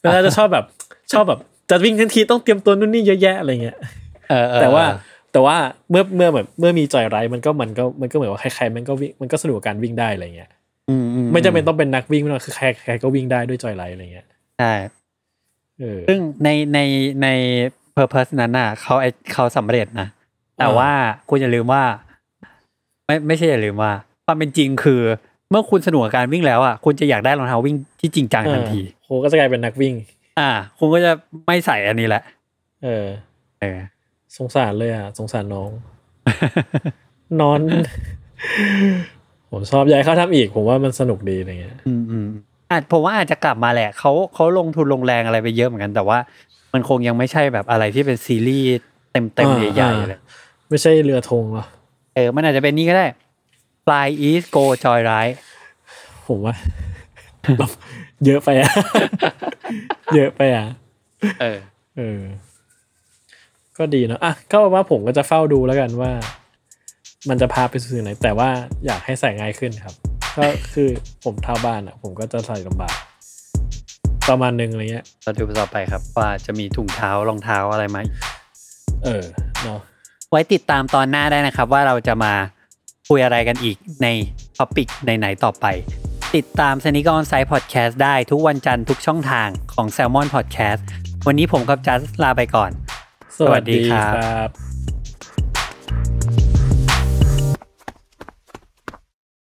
[0.00, 0.64] แล้วจะชอบแบบ
[1.12, 3.76] ชอบแบบจะวิ่งทันทีต้องเตรียมตัวนู่นนี่เยอะแยะอะไรเงี้ย
[4.30, 4.84] เออเออแต่ว่า
[5.32, 5.56] แต่ว่า
[5.90, 10.50] เมื่อเมื่อแบบเมื่อมีจอยไรด์มันก็มันก็มันก็เหมือนว่าใครๆมันก็วิ่งมันก็สนุกกับการวิ่งได้อะไรเงี้ย
[10.88, 14.26] อือืไม่จำเป็นต้องเป็นนักวิ่งไม่ต้องคือใครใครก็วิ่งได้ด้วยจอยไรด์อะไรเงี้ย
[14.58, 14.72] ใช่
[15.80, 16.78] เออซึ่งในใน
[17.22, 17.28] ใน
[17.92, 20.08] เพอร์เพสนั้นน่ะเขาไอเขาสำเร็จนะ
[20.56, 20.90] แต่อ่าว่า
[21.28, 21.82] คุณอย่าลืมว่า
[23.06, 23.92] ไม่ไม่ใช่อย่าลืมว่า
[24.26, 25.00] ความเป็นจริงคือ
[25.50, 29.94] เมื่อคุณสนุกกับการวิ่งแล้วอะคุณจะอยากได้รองเท้าวิ่งที่จริงจังทันทีโหก็จะกลายเป็นนักวิ่ง
[30.38, 31.12] อ่า คุณก็จะ
[31.46, 32.22] ไม่ใส่อันนี้แหละ
[32.84, 33.06] เออ
[33.60, 33.78] เออ
[34.36, 35.70] สงสารเลยอะ สงสารน้อง
[37.40, 37.60] นอน
[39.50, 42.26] ผมชอบอยากให้เขาทำอีก ผมว่ามันสนุกดีอะไรเงี้ย อืมอืม
[42.70, 46.18] อาจผมว่าอาจจะกลับมาแหละเขาเขาลงทุนลงแรงอะไรไปเยอะเหมือนกัน แต่ว่า
[46.74, 48.68] มันคงยังไม่ใช่แบบอะไรที่เป็นซีรีส์
[49.12, 50.20] เต็มเต็มอ่าใหญ่อ่าๆเลย
[50.68, 51.64] ไม่ใช่เรือธงหรอ
[52.14, 53.06] เออ มันอาจจะเป็นนี่ก็ได้
[53.84, 55.34] Fly East Go Joy Ride
[56.28, 56.54] ผมว่า
[58.26, 58.70] เยอะไปอะ
[60.14, 60.66] เยอะไปอะ
[61.40, 61.58] เออ
[61.96, 62.20] เออ
[63.78, 66.12] ก็ดีเนอะอะก็ว่าผมก็จะเฝ้าดูแล้วกันว่า
[67.28, 68.48] มันจะพาไปสู่ไหน แต่ว่า
[68.86, 69.94] อยากให้ใส่ง่ายขึ้นครับ
[70.38, 70.88] ก็คือ
[71.24, 72.94] ผมเท้าบานอะ ผมก็จะใส่ลำบาก
[74.28, 78.14] ประมาณนึงอะไรเงี้ยเราดูต่อไปครับ ว่าจะมีถุงเท้ารองเท้าอะไรมาอีก
[79.04, 79.24] เออ
[79.62, 79.80] เนาะ
[80.30, 82.32] ไว้ติดตามตอนหน้าได้นะครับ ว่าเราจะมา
[83.08, 84.06] คุยอะไรกันอีกใน
[84.58, 85.66] topic ไหนๆต่อไป
[86.36, 90.80] ติดตาม s นิก o อนไซ d ์พอดแคสต์ได้ทุกวันจันทร์ทุกช่องทางของ Salmon Podcast
[91.26, 92.70] วันนี้ผมกับจัสลาไปก่อน
[93.38, 94.67] สวัสดีครับ